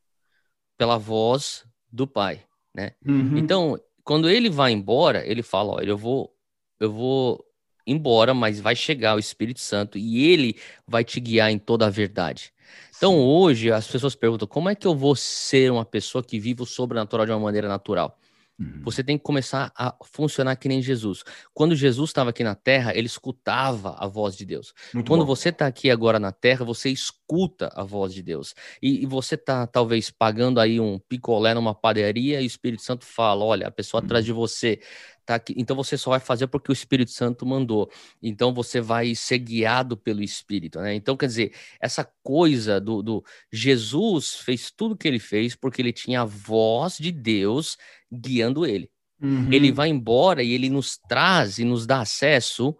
pela 0.76 0.98
voz 0.98 1.64
do 1.90 2.06
Pai, 2.06 2.42
né? 2.74 2.92
Uhum. 3.06 3.36
Então, 3.36 3.78
quando 4.06 4.30
ele 4.30 4.48
vai 4.48 4.70
embora, 4.70 5.26
ele 5.26 5.42
fala, 5.42 5.74
ó, 5.74 5.80
eu 5.80 5.98
vou, 5.98 6.32
eu 6.78 6.92
vou 6.92 7.44
embora, 7.84 8.32
mas 8.32 8.60
vai 8.60 8.76
chegar 8.76 9.16
o 9.16 9.18
Espírito 9.18 9.58
Santo 9.60 9.98
e 9.98 10.24
ele 10.32 10.56
vai 10.86 11.04
te 11.04 11.18
guiar 11.18 11.50
em 11.50 11.58
toda 11.58 11.86
a 11.86 11.90
verdade. 11.90 12.52
Então 12.96 13.18
hoje 13.18 13.72
as 13.72 13.88
pessoas 13.88 14.14
perguntam 14.14 14.46
como 14.46 14.68
é 14.70 14.76
que 14.76 14.86
eu 14.86 14.94
vou 14.94 15.16
ser 15.16 15.72
uma 15.72 15.84
pessoa 15.84 16.22
que 16.22 16.38
vive 16.38 16.62
o 16.62 16.66
sobrenatural 16.66 17.26
de 17.26 17.32
uma 17.32 17.40
maneira 17.40 17.66
natural? 17.66 18.16
Uhum. 18.58 18.80
Você 18.84 19.04
tem 19.04 19.18
que 19.18 19.24
começar 19.24 19.70
a 19.76 19.94
funcionar 20.04 20.56
que 20.56 20.68
nem 20.68 20.80
Jesus. 20.80 21.22
Quando 21.52 21.74
Jesus 21.74 22.10
estava 22.10 22.30
aqui 22.30 22.42
na 22.42 22.54
terra, 22.54 22.96
ele 22.96 23.06
escutava 23.06 23.96
a 23.98 24.06
voz 24.06 24.36
de 24.36 24.46
Deus. 24.46 24.72
Muito 24.94 25.08
Quando 25.08 25.20
bom. 25.20 25.26
você 25.26 25.50
está 25.50 25.66
aqui 25.66 25.90
agora 25.90 26.18
na 26.18 26.32
terra, 26.32 26.64
você 26.64 26.88
escuta 26.88 27.70
a 27.74 27.84
voz 27.84 28.14
de 28.14 28.22
Deus. 28.22 28.54
E, 28.80 29.02
e 29.02 29.06
você 29.06 29.34
está 29.34 29.66
talvez 29.66 30.10
pagando 30.10 30.58
aí 30.58 30.80
um 30.80 30.98
picolé 30.98 31.52
numa 31.52 31.74
padaria 31.74 32.40
e 32.40 32.44
o 32.44 32.46
Espírito 32.46 32.82
Santo 32.82 33.04
fala: 33.04 33.44
olha, 33.44 33.68
a 33.68 33.70
pessoa 33.70 34.00
uhum. 34.00 34.06
atrás 34.06 34.24
de 34.24 34.32
você 34.32 34.80
tá 35.26 35.34
aqui. 35.34 35.54
Então 35.56 35.74
você 35.74 35.98
só 35.98 36.10
vai 36.10 36.20
fazer 36.20 36.46
porque 36.46 36.70
o 36.70 36.72
Espírito 36.72 37.10
Santo 37.10 37.44
mandou. 37.44 37.90
Então 38.22 38.54
você 38.54 38.80
vai 38.80 39.14
ser 39.14 39.38
guiado 39.38 39.96
pelo 39.96 40.22
Espírito, 40.22 40.78
né? 40.80 40.94
Então, 40.94 41.16
quer 41.16 41.26
dizer, 41.26 41.52
essa 41.80 42.08
coisa 42.22 42.80
do, 42.80 43.02
do 43.02 43.24
Jesus 43.52 44.36
fez 44.36 44.70
tudo 44.70 44.92
o 44.92 44.96
que 44.96 45.08
ele 45.08 45.18
fez 45.18 45.56
porque 45.56 45.82
ele 45.82 45.92
tinha 45.92 46.22
a 46.22 46.24
voz 46.24 46.96
de 46.98 47.10
Deus 47.10 47.76
guiando 48.10 48.64
ele. 48.64 48.88
Uhum. 49.20 49.52
Ele 49.52 49.72
vai 49.72 49.88
embora 49.88 50.42
e 50.42 50.52
ele 50.52 50.70
nos 50.70 50.96
traz 50.96 51.58
e 51.58 51.64
nos 51.64 51.86
dá 51.86 52.00
acesso 52.00 52.76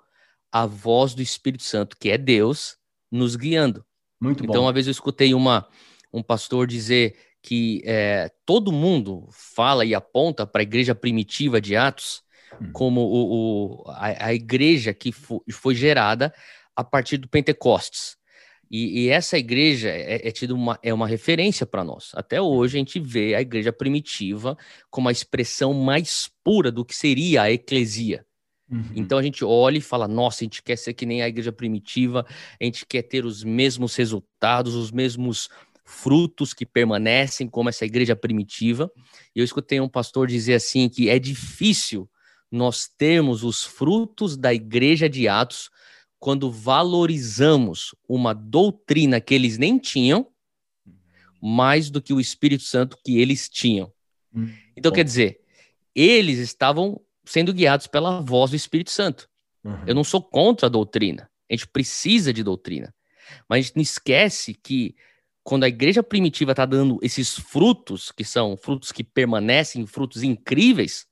à 0.53 0.65
voz 0.65 1.15
do 1.15 1.23
Espírito 1.23 1.65
Santo, 1.65 1.97
que 1.99 2.11
é 2.11 2.17
Deus, 2.17 2.77
nos 3.11 3.35
guiando. 3.37 3.85
Muito 4.21 4.39
então, 4.39 4.47
bom. 4.47 4.53
Então, 4.53 4.63
uma 4.63 4.73
vez 4.73 4.87
eu 4.87 4.91
escutei 4.93 5.35
uma, 5.35 5.67
um 6.13 6.23
pastor 6.23 6.67
dizer 6.67 7.17
que 7.43 7.83
é, 7.85 8.31
todo 8.45 8.73
mundo 8.73 9.29
fala 9.33 9.85
e 9.85 9.95
aponta 9.95 10.47
para 10.47 10.63
a 10.63 10.65
igreja 10.65 10.95
primitiva 10.95 11.61
de 11.61 11.77
Atos 11.77 12.26
Hum. 12.61 12.71
como 12.73 13.01
o, 13.01 13.85
o 13.85 13.91
a, 13.91 14.27
a, 14.27 14.35
igreja 14.35 14.95
que 14.95 15.13
foi, 15.13 15.41
foi, 15.51 15.75
gerada 15.75 16.33
a 16.75 16.85
partir 16.85 17.17
do 17.19 17.29
Pentecostes. 17.29 18.17
E, 18.71 19.03
e 19.03 19.09
essa 19.09 19.39
igreja 19.39 19.89
é, 19.89 20.27
é 20.27 20.31
tida 20.33 20.55
uma, 20.55 20.79
é 20.83 20.93
uma 20.93 21.07
referência 21.07 21.65
para 21.65 21.85
nós. 21.85 22.11
Até 22.15 22.41
hoje 22.41 22.77
a 22.77 22.81
gente 22.81 22.99
vê 22.99 23.35
a 23.35 23.41
igreja 23.41 23.73
primitiva 23.73 24.57
como 24.91 25.09
a 25.09 25.13
expressão 25.13 25.73
mais 25.73 26.31
pura 26.43 26.73
do 26.73 26.85
que 26.85 26.95
seria 26.95 27.43
a 27.43 27.51
eclesia. 27.51 28.25
Uhum. 28.71 28.85
Então 28.97 29.19
a 29.19 29.23
gente 29.23 29.45
olha 29.45 29.79
e 29.79 29.81
fala: 29.81 30.09
nossa, 30.09 30.43
a 30.43 30.45
gente 30.45 30.63
quer 30.63 30.77
ser 30.77 30.95
que 30.95 31.07
nem 31.07 31.23
a 31.23 31.29
igreja 31.29 31.53
primitiva, 31.53 32.27
a 32.61 32.65
gente 32.65 32.85
quer 32.85 33.03
ter 33.03 33.25
os 33.25 33.45
mesmos 33.45 33.95
resultados, 33.95 34.75
os 34.75 34.91
mesmos 34.91 35.49
frutos 35.85 36.53
que 36.53 36.67
permanecem, 36.67 37.49
como 37.49 37.69
essa 37.69 37.85
igreja 37.85 38.17
primitiva. 38.17 38.91
E 39.35 39.39
eu 39.39 39.45
escutei 39.45 39.81
um 39.81 39.89
pastor 39.89 40.27
dizer 40.27 40.55
assim: 40.55 40.89
que 40.89 41.09
é 41.09 41.19
difícil 41.19 42.09
nós 42.51 42.89
temos 42.89 43.43
os 43.43 43.65
frutos 43.65 44.37
da 44.37 44.53
igreja 44.55 45.09
de 45.09 45.29
Atos 45.29 45.71
quando 46.19 46.51
valorizamos 46.51 47.95
uma 48.09 48.33
doutrina 48.33 49.21
que 49.21 49.35
eles 49.35 49.59
nem 49.59 49.79
tinham 49.79 50.29
mais 51.41 51.91
do 51.91 52.01
que 52.01 52.13
o 52.13 52.21
Espírito 52.21 52.63
Santo 52.65 52.99
que 53.05 53.19
eles 53.19 53.49
tinham. 53.49 53.93
Hum, 54.35 54.53
então, 54.77 54.91
quer 54.91 55.05
dizer, 55.05 55.41
eles 55.95 56.39
estavam 56.39 57.01
sendo 57.25 57.53
guiados 57.53 57.87
pela 57.87 58.21
voz 58.21 58.51
do 58.51 58.57
Espírito 58.57 58.91
Santo. 58.91 59.29
Uhum. 59.63 59.85
Eu 59.87 59.95
não 59.95 60.05
sou 60.05 60.23
contra 60.23 60.67
a 60.67 60.71
doutrina. 60.71 61.31
A 61.51 61.55
gente 61.55 61.69
precisa 61.69 62.33
de 62.33 62.43
doutrina. 62.43 62.95
Mas 63.49 63.59
a 63.59 63.63
gente 63.63 63.77
não 63.77 63.83
esquece 63.83 64.55
que 64.55 64.95
quando 65.43 65.65
a 65.65 65.69
igreja 65.69 66.03
primitiva 66.03 66.53
está 66.53 66.65
dando 66.67 66.99
esses 67.03 67.39
frutos, 67.39 68.11
que 68.11 68.25
são 68.25 68.57
frutos 68.57 68.91
que 68.91 69.05
permanecem, 69.05 69.87
frutos 69.87 70.23
incríveis, 70.23 71.07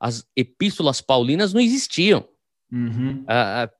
as 0.00 0.26
epístolas 0.36 1.00
paulinas 1.00 1.52
não 1.52 1.60
existiam. 1.60 2.26
Uhum. 2.70 3.24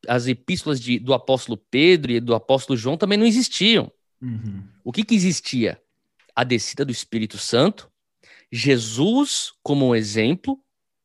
as 0.08 0.26
epístolas 0.28 0.80
de, 0.80 0.98
do 0.98 1.12
apóstolo 1.12 1.58
Pedro 1.70 2.10
e 2.10 2.20
do 2.20 2.34
apóstolo 2.34 2.75
João 2.75 2.96
também 2.96 3.18
não 3.18 3.26
existiam. 3.26 3.92
Uhum. 4.20 4.64
O 4.82 4.90
que, 4.90 5.04
que 5.04 5.14
existia? 5.14 5.78
A 6.34 6.42
descida 6.42 6.87
do 6.87 6.90
Espírito 6.90 7.37
Santo, 7.37 7.90
Jesus 8.50 9.52
como 9.62 9.88
um 9.88 9.94
exemplo, 9.94 10.58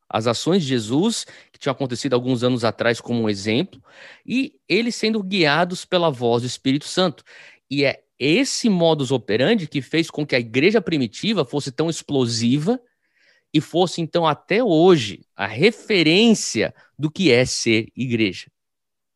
as 0.09 0.27
ações 0.27 0.61
de 0.61 0.69
Jesus, 0.69 1.25
que 1.51 1.59
tinham 1.59 1.73
acontecido 1.73 2.13
alguns 2.13 2.43
anos 2.43 2.63
atrás, 2.63 3.01
como 3.01 3.23
um 3.23 3.29
exemplo, 3.29 3.83
e 4.25 4.53
eles 4.69 4.95
sendo 4.95 5.21
guiados 5.21 5.83
pela 5.83 6.09
voz 6.09 6.43
do 6.43 6.47
Espírito 6.47 6.85
Santo. 6.85 7.23
E 7.69 7.83
é 7.83 8.03
esse 8.19 8.69
modus 8.69 9.11
operandi 9.11 9.67
que 9.67 9.81
fez 9.81 10.09
com 10.09 10.25
que 10.25 10.35
a 10.35 10.39
igreja 10.39 10.79
primitiva 10.79 11.43
fosse 11.43 11.71
tão 11.71 11.89
explosiva 11.89 12.79
e 13.53 13.61
fosse 13.61 14.01
então 14.01 14.25
até 14.25 14.63
hoje 14.63 15.21
a 15.35 15.45
referência 15.45 16.73
do 16.97 17.11
que 17.11 17.31
é 17.31 17.45
ser 17.45 17.87
igreja. 17.95 18.47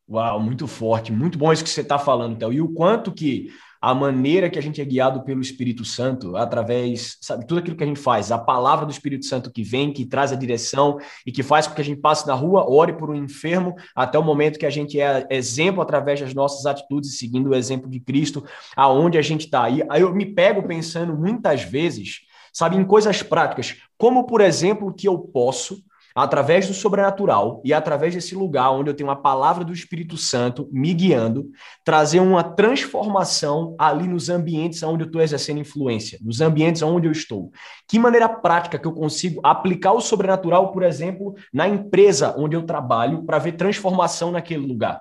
Uau, 0.10 0.40
muito 0.40 0.68
forte, 0.68 1.12
muito 1.12 1.38
bom 1.38 1.52
isso 1.52 1.64
que 1.64 1.70
você 1.70 1.82
está 1.82 2.00
falando, 2.00 2.38
Théo. 2.38 2.54
E 2.54 2.62
o 2.62 2.74
quanto 2.74 3.12
que 3.12 3.50
a 3.82 3.94
maneira 3.94 4.50
que 4.50 4.58
a 4.58 4.62
gente 4.62 4.82
é 4.82 4.86
guiado 4.86 5.24
pelo 5.24 5.42
Espírito 5.42 5.86
Santo, 5.86 6.36
através, 6.36 7.18
sabe, 7.22 7.46
tudo 7.46 7.60
aquilo 7.60 7.76
que 7.76 7.84
a 7.84 7.88
gente 7.88 8.00
faz, 8.00 8.32
a 8.32 8.38
palavra 8.38 8.86
do 8.86 8.92
Espírito 8.92 9.26
Santo 9.26 9.52
que 9.52 9.64
vem, 9.64 9.92
que 9.94 10.06
traz 10.06 10.32
a 10.32 10.36
direção 10.36 10.98
e 11.26 11.32
que 11.32 11.44
faz 11.44 11.68
com 11.68 11.76
que 11.76 11.82
a 11.82 11.84
gente 11.84 12.00
passe 12.00 12.26
na 12.26 12.34
rua, 12.34 12.70
ore 12.70 12.94
por 12.94 13.10
um 13.10 13.16
enfermo, 13.16 13.76
até 13.96 14.18
o 14.18 14.24
momento 14.24 14.58
que 14.58 14.66
a 14.66 14.70
gente 14.70 15.00
é 15.00 15.28
exemplo 15.30 15.82
através 15.82 16.20
das 16.20 16.34
nossas 16.34 16.66
atitudes, 16.66 17.18
seguindo 17.18 17.50
o 17.50 17.56
exemplo 17.56 17.90
de 17.90 18.00
Cristo, 18.00 18.44
aonde 18.76 19.18
a 19.18 19.22
gente 19.22 19.46
está. 19.46 19.64
Aí 19.64 20.02
eu 20.02 20.14
me 20.14 20.26
pego 20.26 20.64
pensando 20.64 21.16
muitas 21.16 21.62
vezes 21.64 22.22
sabe, 22.58 22.76
em 22.76 22.84
coisas 22.84 23.22
práticas, 23.22 23.76
como, 24.00 24.26
por 24.26 24.42
exemplo, 24.42 24.92
que 24.92 25.08
eu 25.08 25.20
posso, 25.20 25.78
através 26.16 26.68
do 26.68 26.74
sobrenatural 26.74 27.62
e 27.64 27.72
através 27.72 28.16
desse 28.16 28.34
lugar 28.34 28.72
onde 28.72 28.90
eu 28.90 28.96
tenho 28.96 29.12
a 29.12 29.16
palavra 29.16 29.64
do 29.64 29.72
Espírito 29.72 30.18
Santo 30.18 30.68
me 30.72 30.92
guiando, 30.92 31.52
trazer 31.86 32.20
uma 32.20 32.44
transformação 32.44 33.76
ali 33.78 34.08
nos 34.08 34.28
ambientes 34.28 34.82
onde 34.82 35.04
eu 35.04 35.06
estou 35.06 35.22
exercendo 35.22 35.60
influência, 35.60 36.18
nos 36.20 36.42
ambientes 36.42 36.82
onde 36.82 37.08
eu 37.08 37.12
estou. 37.12 37.52
Que 37.88 38.00
maneira 38.00 38.28
prática 38.28 38.80
que 38.80 38.88
eu 38.88 38.94
consigo 38.94 39.40
aplicar 39.44 39.92
o 39.92 40.02
sobrenatural, 40.02 40.72
por 40.72 40.82
exemplo, 40.82 41.36
na 41.54 41.68
empresa 41.68 42.34
onde 42.40 42.56
eu 42.56 42.64
trabalho, 42.64 43.24
para 43.24 43.38
ver 43.38 43.52
transformação 43.52 44.32
naquele 44.32 44.66
lugar? 44.66 45.00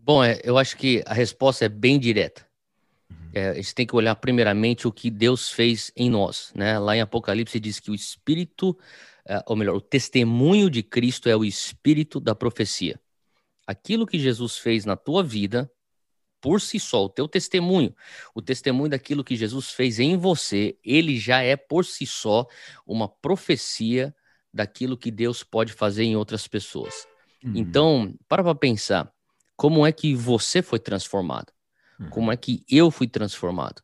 Bom, 0.00 0.24
é, 0.24 0.40
eu 0.42 0.56
acho 0.56 0.74
que 0.74 1.04
a 1.06 1.12
resposta 1.12 1.66
é 1.66 1.68
bem 1.68 1.98
direta 1.98 2.50
é, 3.32 3.50
a 3.50 3.54
gente 3.54 3.74
tem 3.74 3.86
que 3.86 3.96
olhar 3.96 4.14
primeiramente 4.16 4.86
o 4.86 4.92
que 4.92 5.10
Deus 5.10 5.50
fez 5.50 5.90
em 5.96 6.10
nós, 6.10 6.52
né? 6.54 6.78
Lá 6.78 6.96
em 6.96 7.00
Apocalipse 7.00 7.58
diz 7.58 7.80
que 7.80 7.90
o 7.90 7.94
Espírito, 7.94 8.78
é, 9.26 9.42
ou 9.46 9.56
melhor, 9.56 9.74
o 9.74 9.80
testemunho 9.80 10.68
de 10.68 10.82
Cristo 10.82 11.28
é 11.28 11.36
o 11.36 11.44
Espírito 11.44 12.20
da 12.20 12.34
profecia. 12.34 13.00
Aquilo 13.66 14.06
que 14.06 14.18
Jesus 14.18 14.58
fez 14.58 14.84
na 14.84 14.96
tua 14.96 15.22
vida, 15.22 15.70
por 16.40 16.60
si 16.60 16.78
só, 16.78 17.04
o 17.04 17.08
teu 17.08 17.28
testemunho, 17.28 17.94
o 18.34 18.42
testemunho 18.42 18.90
daquilo 18.90 19.24
que 19.24 19.36
Jesus 19.36 19.70
fez 19.70 20.00
em 20.00 20.16
você, 20.16 20.76
ele 20.84 21.18
já 21.18 21.40
é 21.40 21.56
por 21.56 21.84
si 21.84 22.04
só 22.04 22.46
uma 22.84 23.08
profecia 23.08 24.14
daquilo 24.52 24.96
que 24.96 25.10
Deus 25.10 25.42
pode 25.42 25.72
fazer 25.72 26.02
em 26.02 26.16
outras 26.16 26.46
pessoas. 26.46 27.06
Uhum. 27.42 27.52
Então, 27.54 28.14
para 28.28 28.42
para 28.42 28.54
pensar, 28.54 29.10
como 29.56 29.86
é 29.86 29.92
que 29.92 30.14
você 30.14 30.60
foi 30.60 30.78
transformado? 30.78 31.52
Como 32.10 32.32
é 32.32 32.36
que 32.36 32.64
eu 32.68 32.90
fui 32.90 33.06
transformado? 33.06 33.82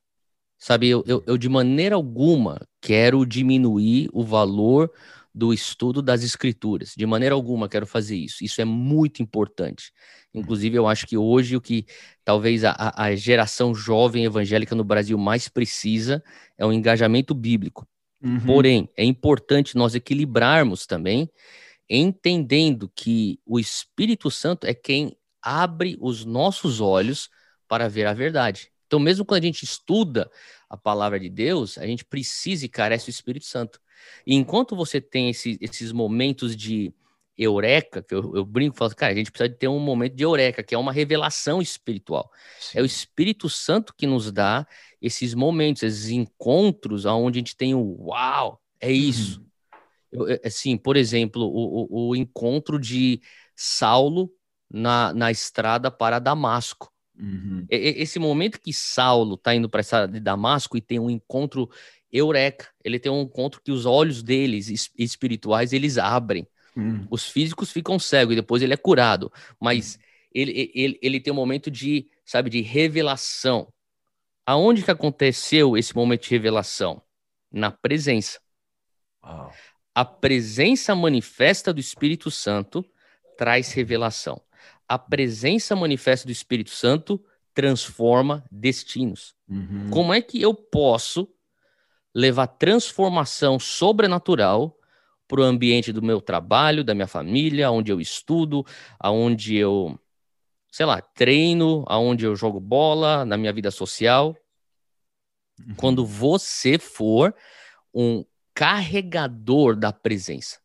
Sabe, 0.58 0.88
eu, 0.88 1.04
eu, 1.06 1.22
eu 1.26 1.38
de 1.38 1.48
maneira 1.48 1.94
alguma 1.94 2.60
quero 2.80 3.24
diminuir 3.24 4.08
o 4.12 4.24
valor 4.24 4.90
do 5.32 5.52
estudo 5.52 6.02
das 6.02 6.24
escrituras. 6.24 6.94
De 6.96 7.06
maneira 7.06 7.34
alguma 7.34 7.68
quero 7.68 7.86
fazer 7.86 8.16
isso. 8.16 8.44
Isso 8.44 8.60
é 8.60 8.64
muito 8.64 9.22
importante. 9.22 9.92
Inclusive, 10.34 10.76
eu 10.76 10.88
acho 10.88 11.06
que 11.06 11.16
hoje 11.16 11.56
o 11.56 11.60
que 11.60 11.86
talvez 12.24 12.64
a, 12.64 12.92
a 12.96 13.14
geração 13.14 13.72
jovem 13.72 14.24
evangélica 14.24 14.74
no 14.74 14.82
Brasil 14.82 15.16
mais 15.16 15.48
precisa 15.48 16.22
é 16.56 16.66
o 16.66 16.72
engajamento 16.72 17.34
bíblico. 17.34 17.86
Uhum. 18.20 18.40
Porém, 18.40 18.88
é 18.96 19.04
importante 19.04 19.76
nós 19.76 19.94
equilibrarmos 19.94 20.86
também, 20.86 21.30
entendendo 21.88 22.90
que 22.94 23.38
o 23.46 23.60
Espírito 23.60 24.32
Santo 24.32 24.66
é 24.66 24.74
quem 24.74 25.16
abre 25.40 25.96
os 26.00 26.24
nossos 26.24 26.80
olhos 26.80 27.30
para 27.68 27.88
ver 27.88 28.06
a 28.06 28.14
verdade. 28.14 28.72
Então, 28.86 28.98
mesmo 28.98 29.24
quando 29.24 29.42
a 29.42 29.46
gente 29.46 29.64
estuda 29.64 30.30
a 30.68 30.76
palavra 30.76 31.20
de 31.20 31.28
Deus, 31.28 31.76
a 31.76 31.86
gente 31.86 32.04
precisa 32.04 32.64
e 32.64 32.68
carece 32.68 33.06
do 33.06 33.10
Espírito 33.10 33.44
Santo. 33.44 33.80
E 34.26 34.34
enquanto 34.34 34.74
você 34.74 35.00
tem 35.00 35.28
esse, 35.28 35.58
esses 35.60 35.92
momentos 35.92 36.56
de 36.56 36.92
eureka, 37.36 38.02
que 38.02 38.14
eu, 38.14 38.34
eu 38.34 38.44
brinco 38.44 38.74
e 38.74 38.78
falo, 38.78 38.94
cara, 38.96 39.12
a 39.12 39.16
gente 39.16 39.30
precisa 39.30 39.48
de 39.48 39.56
ter 39.56 39.68
um 39.68 39.78
momento 39.78 40.14
de 40.14 40.24
eureka, 40.24 40.62
que 40.62 40.74
é 40.74 40.78
uma 40.78 40.92
revelação 40.92 41.62
espiritual. 41.62 42.30
Sim. 42.58 42.78
É 42.78 42.82
o 42.82 42.86
Espírito 42.86 43.48
Santo 43.48 43.94
que 43.96 44.06
nos 44.06 44.32
dá 44.32 44.66
esses 45.00 45.34
momentos, 45.34 45.82
esses 45.82 46.08
encontros 46.08 47.04
onde 47.04 47.38
a 47.38 47.40
gente 47.40 47.56
tem 47.56 47.74
o 47.74 48.06
uau, 48.06 48.60
é 48.80 48.90
isso. 48.90 49.40
Uhum. 49.40 49.46
Eu, 50.10 50.40
assim, 50.44 50.76
por 50.76 50.96
exemplo, 50.96 51.42
o, 51.42 51.86
o, 51.90 52.08
o 52.08 52.16
encontro 52.16 52.78
de 52.78 53.20
Saulo 53.54 54.32
na, 54.70 55.12
na 55.12 55.30
estrada 55.30 55.90
para 55.90 56.18
Damasco. 56.18 56.92
Uhum. 57.18 57.66
Esse 57.68 58.18
momento 58.18 58.60
que 58.60 58.72
Saulo 58.72 59.34
está 59.34 59.54
indo 59.54 59.68
para 59.68 59.80
essa 59.80 60.06
de 60.06 60.20
Damasco 60.20 60.76
e 60.76 60.80
tem 60.80 60.98
um 60.98 61.10
encontro 61.10 61.68
eureka, 62.12 62.68
ele 62.84 62.98
tem 62.98 63.10
um 63.10 63.22
encontro 63.22 63.60
que 63.62 63.72
os 63.72 63.84
olhos 63.84 64.22
deles 64.22 64.90
espirituais 64.96 65.72
eles 65.72 65.98
abrem. 65.98 66.46
Uhum. 66.76 67.06
Os 67.10 67.28
físicos 67.28 67.72
ficam 67.72 67.98
cegos 67.98 68.32
e 68.32 68.36
depois 68.36 68.62
ele 68.62 68.72
é 68.72 68.76
curado, 68.76 69.32
mas 69.60 69.94
uhum. 69.94 70.00
ele, 70.32 70.72
ele, 70.74 70.98
ele 71.02 71.20
tem 71.20 71.32
um 71.32 71.36
momento 71.36 71.70
de 71.70 72.08
sabe, 72.28 72.50
de 72.50 72.60
revelação. 72.60 73.72
Aonde 74.46 74.82
que 74.82 74.90
aconteceu 74.90 75.76
esse 75.76 75.96
momento 75.96 76.24
de 76.24 76.30
revelação? 76.30 77.02
Na 77.50 77.70
presença. 77.70 78.38
A 79.94 80.04
presença 80.04 80.94
manifesta 80.94 81.72
do 81.72 81.80
Espírito 81.80 82.30
Santo 82.30 82.84
traz 83.36 83.72
revelação. 83.72 84.40
A 84.88 84.98
presença 84.98 85.76
manifesta 85.76 86.26
do 86.26 86.32
Espírito 86.32 86.70
Santo 86.70 87.22
transforma 87.52 88.44
destinos. 88.50 89.34
Uhum. 89.48 89.90
Como 89.90 90.14
é 90.14 90.22
que 90.22 90.40
eu 90.40 90.54
posso 90.54 91.28
levar 92.14 92.46
transformação 92.46 93.58
sobrenatural 93.58 94.76
para 95.26 95.40
o 95.40 95.44
ambiente 95.44 95.92
do 95.92 96.00
meu 96.00 96.20
trabalho, 96.20 96.82
da 96.82 96.94
minha 96.94 97.06
família, 97.06 97.70
onde 97.70 97.92
eu 97.92 98.00
estudo, 98.00 98.64
aonde 98.98 99.56
eu 99.56 99.98
sei 100.70 100.86
lá, 100.86 101.00
treino, 101.00 101.84
aonde 101.88 102.24
eu 102.24 102.36
jogo 102.36 102.60
bola, 102.60 103.24
na 103.24 103.36
minha 103.36 103.52
vida 103.52 103.70
social. 103.70 104.36
Uhum. 105.58 105.74
Quando 105.76 106.06
você 106.06 106.78
for 106.78 107.34
um 107.92 108.24
carregador 108.54 109.76
da 109.76 109.92
presença. 109.92 110.60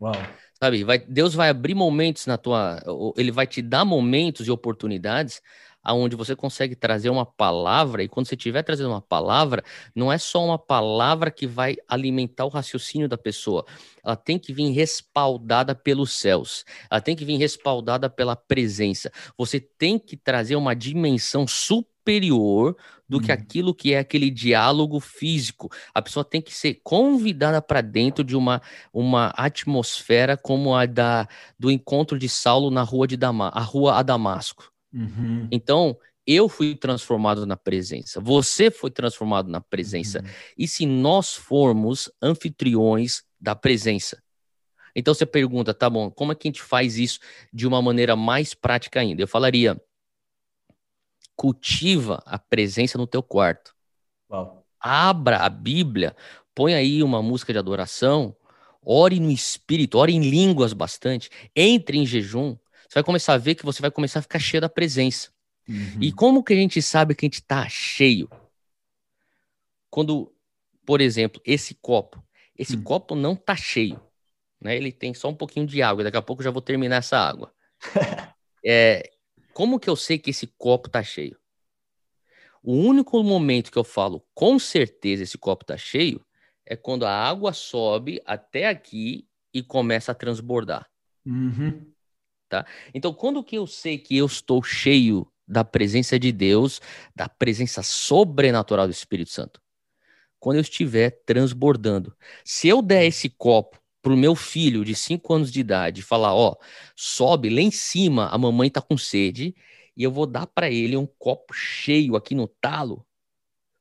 Uau. 0.00 0.14
Sabe, 0.62 0.84
vai, 0.84 0.98
Deus 0.98 1.34
vai 1.34 1.48
abrir 1.48 1.74
momentos 1.74 2.24
na 2.26 2.38
tua, 2.38 2.80
ele 3.16 3.32
vai 3.32 3.48
te 3.48 3.60
dar 3.60 3.84
momentos 3.84 4.46
e 4.46 4.50
oportunidades 4.50 5.42
aonde 5.82 6.16
você 6.16 6.36
consegue 6.36 6.76
trazer 6.76 7.10
uma 7.10 7.26
palavra, 7.26 8.02
e 8.02 8.08
quando 8.08 8.26
você 8.26 8.34
estiver 8.34 8.62
trazendo 8.62 8.90
uma 8.90 9.00
palavra, 9.00 9.64
não 9.94 10.12
é 10.12 10.18
só 10.18 10.44
uma 10.44 10.58
palavra 10.58 11.30
que 11.30 11.46
vai 11.46 11.76
alimentar 11.88 12.44
o 12.44 12.48
raciocínio 12.48 13.08
da 13.08 13.18
pessoa, 13.18 13.64
ela 14.04 14.16
tem 14.16 14.38
que 14.38 14.52
vir 14.52 14.70
respaldada 14.70 15.74
pelos 15.74 16.12
céus, 16.12 16.64
ela 16.90 17.00
tem 17.00 17.16
que 17.16 17.24
vir 17.24 17.36
respaldada 17.36 18.08
pela 18.08 18.36
presença. 18.36 19.10
Você 19.36 19.60
tem 19.60 19.98
que 19.98 20.16
trazer 20.16 20.56
uma 20.56 20.74
dimensão 20.74 21.46
superior 21.46 22.76
do 23.08 23.20
que 23.20 23.30
uhum. 23.30 23.34
aquilo 23.34 23.74
que 23.74 23.92
é 23.92 23.98
aquele 23.98 24.30
diálogo 24.30 24.98
físico. 24.98 25.68
A 25.94 26.00
pessoa 26.00 26.24
tem 26.24 26.40
que 26.40 26.54
ser 26.54 26.80
convidada 26.82 27.60
para 27.60 27.82
dentro 27.82 28.24
de 28.24 28.34
uma, 28.34 28.62
uma 28.92 29.26
atmosfera 29.36 30.36
como 30.36 30.74
a 30.74 30.86
da, 30.86 31.28
do 31.58 31.70
encontro 31.70 32.18
de 32.18 32.28
Saulo 32.28 32.70
na 32.70 32.82
rua 32.82 33.06
de 33.06 33.16
Dama, 33.16 33.48
a 33.48 33.60
rua 33.60 33.98
a 33.98 34.02
Damasco. 34.02 34.71
Uhum. 34.92 35.48
Então, 35.50 35.96
eu 36.26 36.48
fui 36.48 36.74
transformado 36.74 37.46
na 37.46 37.56
presença, 37.56 38.20
você 38.20 38.70
foi 38.70 38.90
transformado 38.90 39.50
na 39.50 39.60
presença. 39.60 40.20
Uhum. 40.20 40.30
E 40.56 40.68
se 40.68 40.86
nós 40.86 41.34
formos 41.34 42.10
anfitriões 42.20 43.24
da 43.40 43.54
presença? 43.54 44.22
Então 44.94 45.14
você 45.14 45.24
pergunta, 45.24 45.72
tá 45.72 45.88
bom, 45.88 46.10
como 46.10 46.32
é 46.32 46.34
que 46.34 46.46
a 46.46 46.50
gente 46.50 46.62
faz 46.62 46.98
isso 46.98 47.18
de 47.52 47.66
uma 47.66 47.80
maneira 47.80 48.14
mais 48.14 48.54
prática 48.54 49.00
ainda? 49.00 49.22
Eu 49.22 49.28
falaria, 49.28 49.80
cultiva 51.34 52.22
a 52.26 52.38
presença 52.38 52.98
no 52.98 53.06
teu 53.06 53.22
quarto. 53.22 53.74
Uau. 54.30 54.64
Abra 54.78 55.38
a 55.38 55.48
Bíblia, 55.48 56.14
põe 56.54 56.74
aí 56.74 57.02
uma 57.02 57.22
música 57.22 57.52
de 57.52 57.58
adoração, 57.58 58.36
ore 58.84 59.18
no 59.18 59.30
espírito, 59.30 59.98
ore 59.98 60.12
em 60.12 60.20
línguas 60.20 60.72
bastante, 60.72 61.30
entre 61.54 61.98
em 61.98 62.06
jejum, 62.06 62.56
você 62.92 62.98
vai 62.98 63.04
começar 63.04 63.32
a 63.32 63.38
ver 63.38 63.54
que 63.54 63.64
você 63.64 63.80
vai 63.80 63.90
começar 63.90 64.18
a 64.18 64.22
ficar 64.22 64.38
cheio 64.38 64.60
da 64.60 64.68
presença. 64.68 65.30
Uhum. 65.66 65.96
E 65.98 66.12
como 66.12 66.44
que 66.44 66.52
a 66.52 66.56
gente 66.56 66.82
sabe 66.82 67.14
que 67.14 67.24
a 67.24 67.26
gente 67.26 67.40
está 67.40 67.66
cheio? 67.66 68.28
Quando, 69.88 70.30
por 70.84 71.00
exemplo, 71.00 71.40
esse 71.42 71.74
copo, 71.74 72.22
esse 72.54 72.76
uhum. 72.76 72.82
copo 72.82 73.14
não 73.14 73.32
está 73.32 73.56
cheio, 73.56 73.98
né? 74.60 74.76
Ele 74.76 74.92
tem 74.92 75.14
só 75.14 75.30
um 75.30 75.34
pouquinho 75.34 75.66
de 75.66 75.80
água. 75.80 76.04
Daqui 76.04 76.18
a 76.18 76.22
pouco 76.22 76.42
eu 76.42 76.44
já 76.44 76.50
vou 76.50 76.60
terminar 76.60 76.96
essa 76.96 77.16
água. 77.16 77.54
é, 78.62 79.10
como 79.54 79.80
que 79.80 79.88
eu 79.88 79.96
sei 79.96 80.18
que 80.18 80.28
esse 80.28 80.46
copo 80.58 80.88
está 80.88 81.02
cheio? 81.02 81.38
O 82.62 82.74
único 82.74 83.22
momento 83.22 83.72
que 83.72 83.78
eu 83.78 83.84
falo 83.84 84.22
com 84.34 84.58
certeza 84.58 85.22
esse 85.22 85.38
copo 85.38 85.64
está 85.64 85.78
cheio 85.78 86.22
é 86.66 86.76
quando 86.76 87.06
a 87.06 87.10
água 87.10 87.54
sobe 87.54 88.20
até 88.26 88.68
aqui 88.68 89.26
e 89.52 89.62
começa 89.62 90.12
a 90.12 90.14
transbordar. 90.14 90.86
Uhum 91.24 91.90
tá? 92.52 92.66
Então, 92.92 93.14
quando 93.14 93.42
que 93.42 93.56
eu 93.56 93.66
sei 93.66 93.96
que 93.96 94.14
eu 94.14 94.26
estou 94.26 94.62
cheio 94.62 95.26
da 95.48 95.64
presença 95.64 96.18
de 96.18 96.30
Deus, 96.30 96.82
da 97.16 97.26
presença 97.26 97.82
sobrenatural 97.82 98.86
do 98.86 98.92
Espírito 98.92 99.30
Santo? 99.30 99.58
Quando 100.38 100.56
eu 100.56 100.60
estiver 100.60 101.22
transbordando. 101.24 102.14
Se 102.44 102.68
eu 102.68 102.82
der 102.82 103.06
esse 103.06 103.30
copo 103.30 103.78
pro 104.02 104.16
meu 104.16 104.34
filho 104.34 104.84
de 104.84 104.94
5 104.94 105.32
anos 105.32 105.50
de 105.50 105.60
idade 105.60 106.00
e 106.00 106.04
falar, 106.04 106.34
ó, 106.34 106.56
sobe 106.94 107.48
lá 107.48 107.62
em 107.62 107.70
cima, 107.70 108.28
a 108.28 108.36
mamãe 108.36 108.68
tá 108.68 108.82
com 108.82 108.98
sede, 108.98 109.54
e 109.96 110.02
eu 110.02 110.10
vou 110.10 110.26
dar 110.26 110.46
para 110.46 110.68
ele 110.68 110.96
um 110.96 111.06
copo 111.06 111.54
cheio 111.54 112.16
aqui 112.16 112.34
no 112.34 112.48
talo. 112.48 113.06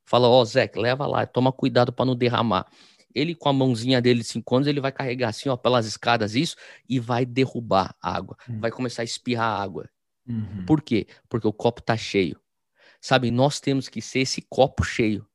Fala, 0.05 0.29
ó, 0.29 0.45
Zé, 0.45 0.71
leva 0.75 1.05
lá, 1.07 1.25
toma 1.25 1.51
cuidado 1.51 1.91
para 1.91 2.05
não 2.05 2.15
derramar 2.15 2.67
ele 3.13 3.36
com 3.36 3.50
a 3.50 3.54
mãozinha 3.54 4.02
dele 4.02 4.19
de 4.19 4.26
5 4.26 4.56
anos, 4.56 4.67
ele 4.67 4.80
vai 4.80 4.91
carregar 4.91 5.30
assim, 5.30 5.50
ó, 5.50 5.56
pelas 5.56 5.86
escadas 5.86 6.36
isso 6.36 6.56
e 6.88 7.00
vai 7.00 7.26
derrubar 7.26 7.95
a 8.02 8.15
água. 8.15 8.38
Uhum. 8.47 8.60
Vai 8.60 8.71
começar 8.71 9.02
a 9.02 9.06
espirrar 9.06 9.62
água. 9.62 9.89
Uhum. 10.28 10.65
Por 10.65 10.82
quê? 10.82 11.08
Porque 11.30 11.47
o 11.47 11.54
copo 11.54 11.82
tá 11.82 11.97
cheio. 11.97 12.39
Sabe, 13.00 13.32
nós 13.32 13.60
temos 13.60 13.89
que 13.89 14.02
ser 14.02 14.19
esse 14.19 14.41
copo 14.47 14.84
cheio. 14.84 15.26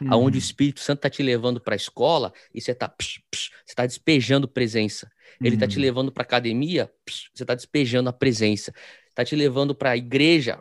Uhum. 0.00 0.12
Aonde 0.12 0.38
o 0.38 0.40
Espírito 0.40 0.80
Santo 0.80 1.00
tá 1.00 1.10
te 1.10 1.22
levando 1.22 1.60
para 1.60 1.74
a 1.74 1.76
escola 1.76 2.32
e 2.54 2.60
você 2.60 2.74
tá, 2.74 2.88
psh, 2.88 3.20
psh, 3.30 3.50
você 3.64 3.74
tá 3.74 3.86
despejando 3.86 4.46
presença. 4.46 5.10
Ele 5.40 5.56
tá 5.56 5.66
te 5.66 5.76
uhum. 5.76 5.82
levando 5.82 6.12
para 6.12 6.22
academia, 6.22 6.90
psh, 7.04 7.30
você 7.34 7.44
tá 7.44 7.54
despejando 7.54 8.08
a 8.08 8.12
presença. 8.12 8.72
Tá 9.14 9.24
te 9.24 9.34
levando 9.34 9.74
para 9.74 9.92
a 9.92 9.96
igreja, 9.96 10.60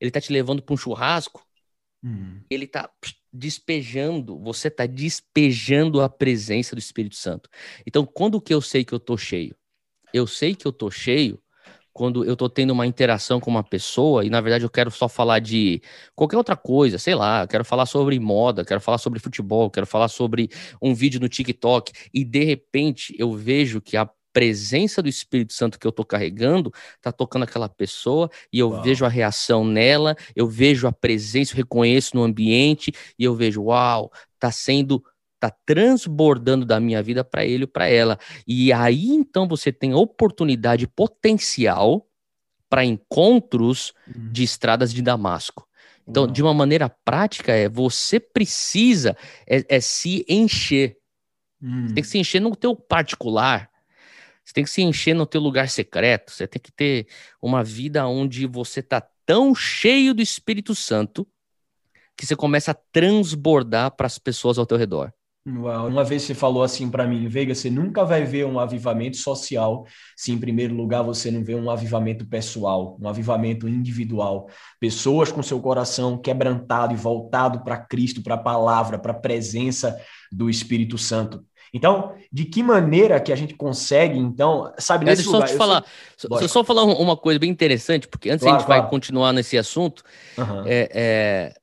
ele 0.00 0.10
tá 0.10 0.20
te 0.20 0.32
levando 0.32 0.62
para 0.62 0.74
um 0.74 0.76
churrasco, 0.76 1.44
uhum. 2.02 2.40
ele 2.48 2.68
tá 2.68 2.88
despejando, 3.38 4.38
você 4.38 4.68
está 4.68 4.86
despejando 4.86 6.00
a 6.00 6.08
presença 6.08 6.74
do 6.74 6.78
Espírito 6.78 7.16
Santo. 7.16 7.48
Então, 7.86 8.04
quando 8.04 8.40
que 8.40 8.52
eu 8.52 8.60
sei 8.60 8.84
que 8.84 8.92
eu 8.92 8.98
estou 8.98 9.16
cheio? 9.16 9.54
Eu 10.12 10.26
sei 10.26 10.54
que 10.54 10.66
eu 10.66 10.70
estou 10.70 10.90
cheio 10.90 11.40
quando 11.92 12.24
eu 12.24 12.34
estou 12.34 12.48
tendo 12.48 12.72
uma 12.72 12.86
interação 12.86 13.40
com 13.40 13.50
uma 13.50 13.64
pessoa 13.64 14.24
e, 14.24 14.30
na 14.30 14.40
verdade, 14.40 14.64
eu 14.64 14.70
quero 14.70 14.88
só 14.90 15.08
falar 15.08 15.40
de 15.40 15.82
qualquer 16.14 16.36
outra 16.36 16.56
coisa, 16.56 16.96
sei 16.96 17.14
lá, 17.14 17.44
quero 17.46 17.64
falar 17.64 17.86
sobre 17.86 18.18
moda, 18.20 18.64
quero 18.64 18.80
falar 18.80 18.98
sobre 18.98 19.18
futebol, 19.18 19.68
quero 19.68 19.84
falar 19.86 20.06
sobre 20.06 20.48
um 20.80 20.94
vídeo 20.94 21.20
no 21.20 21.28
TikTok 21.28 21.92
e, 22.14 22.24
de 22.24 22.44
repente, 22.44 23.14
eu 23.18 23.32
vejo 23.32 23.80
que 23.80 23.96
a 23.96 24.08
presença 24.32 25.02
do 25.02 25.08
Espírito 25.08 25.52
Santo 25.52 25.78
que 25.78 25.86
eu 25.86 25.92
tô 25.92 26.04
carregando 26.04 26.72
tá 27.00 27.10
tocando 27.12 27.44
aquela 27.44 27.68
pessoa 27.68 28.30
e 28.52 28.58
eu 28.58 28.70
uau. 28.70 28.82
vejo 28.82 29.04
a 29.04 29.08
reação 29.08 29.64
nela, 29.64 30.16
eu 30.34 30.46
vejo 30.48 30.86
a 30.86 30.92
presença, 30.92 31.52
eu 31.52 31.56
reconheço 31.56 32.16
no 32.16 32.22
ambiente 32.22 32.92
e 33.18 33.24
eu 33.24 33.34
vejo, 33.34 33.64
uau, 33.64 34.12
tá 34.38 34.50
sendo 34.50 35.02
tá 35.40 35.52
transbordando 35.64 36.66
da 36.66 36.80
minha 36.80 37.00
vida 37.00 37.22
para 37.22 37.44
ele 37.44 37.64
ou 37.64 37.68
para 37.68 37.88
ela. 37.88 38.18
E 38.46 38.72
aí 38.72 39.08
então 39.08 39.46
você 39.46 39.72
tem 39.72 39.94
oportunidade 39.94 40.86
potencial 40.86 42.06
para 42.68 42.84
encontros 42.84 43.92
uhum. 44.06 44.32
de 44.32 44.42
estradas 44.42 44.92
de 44.92 45.00
Damasco. 45.00 45.68
Então, 46.08 46.26
de 46.26 46.42
uma 46.42 46.54
maneira 46.54 46.88
prática, 46.88 47.52
é 47.52 47.68
você 47.68 48.18
precisa 48.18 49.14
é, 49.46 49.76
é 49.76 49.80
se 49.80 50.24
encher. 50.26 50.96
Hum. 51.62 51.88
Tem 51.88 52.02
que 52.02 52.08
se 52.08 52.18
encher 52.18 52.40
no 52.40 52.56
teu 52.56 52.74
particular, 52.74 53.67
você 54.48 54.54
tem 54.54 54.64
que 54.64 54.70
se 54.70 54.80
encher 54.80 55.14
no 55.14 55.26
teu 55.26 55.42
lugar 55.42 55.68
secreto. 55.68 56.32
Você 56.32 56.46
tem 56.46 56.58
que 56.58 56.72
ter 56.72 57.06
uma 57.40 57.62
vida 57.62 58.06
onde 58.06 58.46
você 58.46 58.82
tá 58.82 59.06
tão 59.26 59.54
cheio 59.54 60.14
do 60.14 60.22
Espírito 60.22 60.74
Santo 60.74 61.28
que 62.16 62.24
você 62.24 62.34
começa 62.34 62.70
a 62.70 62.78
transbordar 62.90 63.94
para 63.94 64.06
as 64.06 64.18
pessoas 64.18 64.56
ao 64.56 64.64
teu 64.64 64.78
redor. 64.78 65.12
Uma 65.44 66.02
vez 66.02 66.22
você 66.22 66.34
falou 66.34 66.62
assim 66.62 66.90
para 66.90 67.06
mim, 67.06 67.28
Veiga, 67.28 67.54
você 67.54 67.68
nunca 67.68 68.06
vai 68.06 68.24
ver 68.24 68.46
um 68.46 68.58
avivamento 68.58 69.18
social 69.18 69.86
se, 70.16 70.32
em 70.32 70.38
primeiro 70.38 70.74
lugar, 70.74 71.02
você 71.02 71.30
não 71.30 71.44
vê 71.44 71.54
um 71.54 71.70
avivamento 71.70 72.26
pessoal, 72.26 72.98
um 73.00 73.06
avivamento 73.06 73.68
individual. 73.68 74.48
Pessoas 74.80 75.30
com 75.30 75.42
seu 75.42 75.60
coração 75.60 76.16
quebrantado 76.16 76.94
e 76.94 76.96
voltado 76.96 77.62
para 77.62 77.76
Cristo, 77.76 78.22
para 78.22 78.34
a 78.34 78.38
palavra, 78.42 78.98
para 78.98 79.12
a 79.12 79.18
presença 79.20 79.94
do 80.32 80.48
Espírito 80.48 80.96
Santo. 80.96 81.44
Então, 81.72 82.14
de 82.32 82.44
que 82.44 82.62
maneira 82.62 83.20
que 83.20 83.32
a 83.32 83.36
gente 83.36 83.54
consegue, 83.54 84.18
então, 84.18 84.72
sabe, 84.78 85.04
nesse 85.04 85.22
Deixa 85.22 85.30
lugar... 85.30 85.48
Só 85.48 85.54
te 85.54 85.58
falar, 85.58 85.84
só, 86.16 86.48
só 86.48 86.64
falar 86.64 86.84
uma 86.84 87.16
coisa 87.16 87.38
bem 87.38 87.50
interessante, 87.50 88.08
porque 88.08 88.30
antes 88.30 88.42
claro, 88.42 88.56
a 88.56 88.58
gente 88.58 88.66
claro. 88.66 88.82
vai 88.82 88.90
continuar 88.90 89.32
nesse 89.32 89.58
assunto, 89.58 90.02
uhum. 90.36 90.64
é, 90.66 90.90
é, 90.92 91.54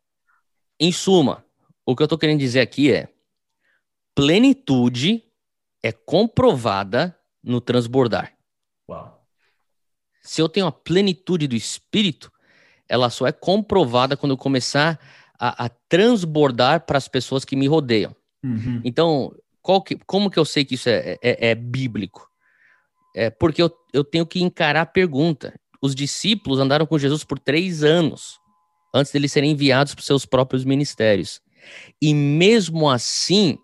em 0.79 0.91
suma, 0.91 1.43
o 1.85 1.95
que 1.95 2.01
eu 2.01 2.05
estou 2.05 2.17
querendo 2.17 2.39
dizer 2.39 2.61
aqui 2.61 2.91
é 2.91 3.07
plenitude 4.15 5.23
é 5.83 5.91
comprovada 5.91 7.15
no 7.43 7.61
transbordar. 7.61 8.33
Uau. 8.89 9.23
Se 10.23 10.41
eu 10.41 10.49
tenho 10.49 10.65
a 10.65 10.71
plenitude 10.71 11.47
do 11.47 11.55
espírito, 11.55 12.31
ela 12.89 13.09
só 13.09 13.27
é 13.27 13.31
comprovada 13.31 14.17
quando 14.17 14.31
eu 14.31 14.37
começar 14.37 14.99
a, 15.39 15.65
a 15.65 15.69
transbordar 15.69 16.85
para 16.85 16.97
as 16.97 17.07
pessoas 17.07 17.45
que 17.45 17.55
me 17.55 17.67
rodeiam. 17.67 18.15
Uhum. 18.43 18.81
Então, 18.83 19.35
que, 19.83 19.97
como 20.05 20.29
que 20.29 20.37
eu 20.37 20.45
sei 20.45 20.63
que 20.63 20.75
isso 20.75 20.89
é, 20.89 21.17
é, 21.21 21.49
é 21.49 21.55
bíblico? 21.55 22.29
É 23.15 23.29
porque 23.29 23.61
eu, 23.61 23.71
eu 23.93 24.03
tenho 24.03 24.25
que 24.25 24.43
encarar 24.43 24.81
a 24.81 24.85
pergunta. 24.85 25.59
os 25.81 25.95
discípulos 25.95 26.59
andaram 26.59 26.85
com 26.85 26.99
Jesus 26.99 27.23
por 27.23 27.39
três 27.39 27.83
anos, 27.83 28.39
antes 28.93 29.11
deles 29.11 29.31
serem 29.31 29.51
enviados 29.51 29.95
para 29.95 30.01
os 30.01 30.05
seus 30.05 30.25
próprios 30.25 30.63
ministérios. 30.63 31.41
E 32.01 32.13
mesmo 32.13 32.89
assim, 32.89 33.57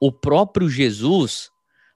o 0.00 0.10
próprio 0.10 0.68
Jesus, 0.68 1.50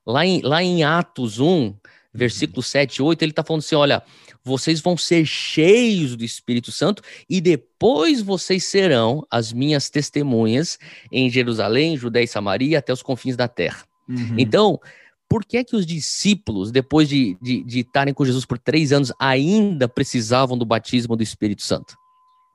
lá 0.07 0.25
em, 0.25 0.41
lá 0.43 0.63
em 0.63 0.85
Atos 0.85 1.39
1, 1.41 1.75
versículo 2.15 2.63
7 2.63 2.97
e 2.97 3.03
8, 3.03 3.23
ele 3.23 3.33
está 3.33 3.43
falando 3.43 3.61
assim: 3.61 3.75
olha, 3.75 4.03
vocês 4.45 4.81
vão 4.81 4.97
ser 4.97 5.25
cheios 5.25 6.17
do 6.17 6.25
Espírito 6.25 6.73
Santo 6.73 7.03
e 7.29 7.41
depois 7.41 8.21
vocês 8.21 8.65
serão 8.65 9.27
as 9.31 9.53
minhas 9.53 9.89
testemunhas 9.89 10.79
em 11.11 11.31
Jerusalém, 11.31 11.97
Judéia 11.97 12.25
e 12.25 12.29
Samaria, 12.29 12.79
até 12.79 12.93
os 12.93 13.03
confins 13.03 13.37
da 13.37 13.49
terra. 13.49 13.85
Uhum. 14.09 14.35
Então, 14.37 14.81
por 15.29 15.45
que 15.45 15.57
é 15.57 15.65
que 15.65 15.77
os 15.77 15.87
discípulos, 15.87 16.71
depois 16.71 17.09
de, 17.09 17.39
de, 17.41 17.63
de 17.65 17.81
estarem 17.81 18.13
com 18.13 18.25
Jesus 18.25 18.45
por 18.45 18.59
três 18.59 18.93
anos, 18.93 19.13
ainda 19.19 19.89
precisavam 19.89 20.59
do 20.59 20.67
batismo 20.67 21.17
do 21.17 21.23
Espírito 21.23 21.63
Santo? 21.63 21.97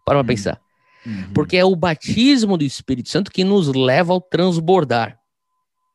Para 0.06 0.20
uhum. 0.20 0.26
pensar. 0.26 0.62
Uhum. 1.06 1.32
Porque 1.34 1.58
é 1.58 1.66
o 1.66 1.76
batismo 1.76 2.58
do 2.58 2.64
Espírito 2.64 3.10
Santo 3.10 3.32
que 3.32 3.44
nos 3.44 3.68
leva 3.70 4.14
ao 4.14 4.22
transbordar. 4.22 5.18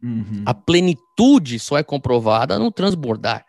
Uhum. 0.03 0.43
A 0.45 0.53
plenitude 0.53 1.59
só 1.59 1.79
é 1.79 1.83
comprovada 1.83 2.59
no 2.59 2.73
transbordar. 2.73 3.47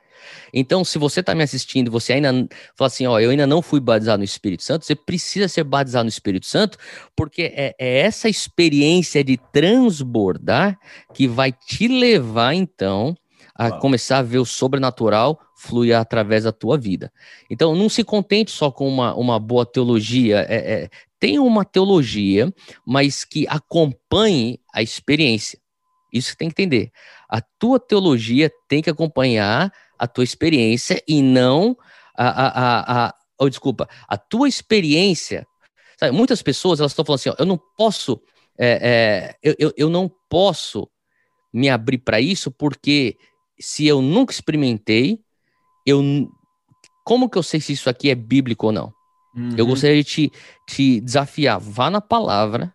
Então, 0.53 0.83
se 0.83 0.97
você 0.97 1.19
está 1.19 1.33
me 1.33 1.43
assistindo 1.43 1.91
você 1.91 2.13
ainda 2.13 2.29
fala 2.75 2.87
assim, 2.87 3.05
ó, 3.05 3.19
eu 3.19 3.29
ainda 3.29 3.47
não 3.47 3.61
fui 3.61 3.79
batizado 3.79 4.19
no 4.19 4.23
Espírito 4.23 4.63
Santo, 4.63 4.85
você 4.85 4.95
precisa 4.95 5.47
ser 5.47 5.63
batizado 5.63 6.05
no 6.05 6.09
Espírito 6.09 6.45
Santo, 6.45 6.77
porque 7.15 7.53
é, 7.55 7.75
é 7.79 7.99
essa 7.99 8.29
experiência 8.29 9.23
de 9.23 9.37
transbordar 9.51 10.77
que 11.13 11.27
vai 11.27 11.51
te 11.51 11.87
levar, 11.87 12.53
então, 12.53 13.15
a 13.55 13.71
começar 13.71 14.17
a 14.19 14.23
ver 14.23 14.39
o 14.39 14.45
sobrenatural 14.45 15.39
fluir 15.55 15.95
através 15.95 16.43
da 16.43 16.51
tua 16.51 16.77
vida. 16.77 17.11
Então, 17.49 17.75
não 17.75 17.87
se 17.87 18.03
contente 18.03 18.51
só 18.51 18.71
com 18.71 18.87
uma, 18.87 19.15
uma 19.15 19.39
boa 19.39 19.65
teologia. 19.65 20.45
É, 20.49 20.55
é, 20.55 20.89
tem 21.19 21.39
uma 21.39 21.63
teologia, 21.63 22.53
mas 22.85 23.23
que 23.23 23.45
acompanhe 23.47 24.59
a 24.73 24.81
experiência. 24.81 25.57
Isso 26.11 26.31
que 26.31 26.37
tem 26.37 26.49
que 26.49 26.61
entender. 26.61 26.91
A 27.29 27.41
tua 27.41 27.79
teologia 27.79 28.51
tem 28.67 28.81
que 28.81 28.89
acompanhar 28.89 29.71
a 29.97 30.07
tua 30.07 30.23
experiência 30.23 31.01
e 31.07 31.21
não 31.21 31.77
a, 32.15 32.27
a, 32.27 32.47
a, 32.47 33.07
a 33.07 33.15
oh, 33.39 33.49
desculpa, 33.49 33.87
a 34.07 34.17
tua 34.17 34.47
experiência. 34.47 35.45
Sabe, 35.97 36.11
muitas 36.15 36.41
pessoas 36.41 36.79
elas 36.79 36.91
estão 36.91 37.05
falando 37.05 37.19
assim, 37.19 37.29
ó, 37.29 37.35
eu 37.37 37.45
não 37.45 37.59
posso, 37.77 38.21
é, 38.57 38.79
é, 38.81 39.35
eu, 39.43 39.55
eu, 39.59 39.73
eu 39.77 39.89
não 39.89 40.11
posso 40.29 40.89
me 41.53 41.69
abrir 41.69 41.99
para 41.99 42.19
isso 42.19 42.51
porque 42.51 43.15
se 43.59 43.85
eu 43.85 44.01
nunca 44.01 44.33
experimentei, 44.33 45.19
eu 45.85 46.01
como 47.05 47.29
que 47.29 47.37
eu 47.37 47.43
sei 47.43 47.59
se 47.59 47.73
isso 47.73 47.89
aqui 47.89 48.09
é 48.09 48.15
bíblico 48.15 48.67
ou 48.67 48.71
não? 48.71 48.93
Uhum. 49.35 49.55
Eu 49.57 49.65
gostaria 49.65 50.01
de 50.01 50.03
te, 50.03 50.31
te 50.67 51.01
desafiar, 51.01 51.59
vá 51.59 51.89
na 51.89 51.99
palavra, 51.99 52.73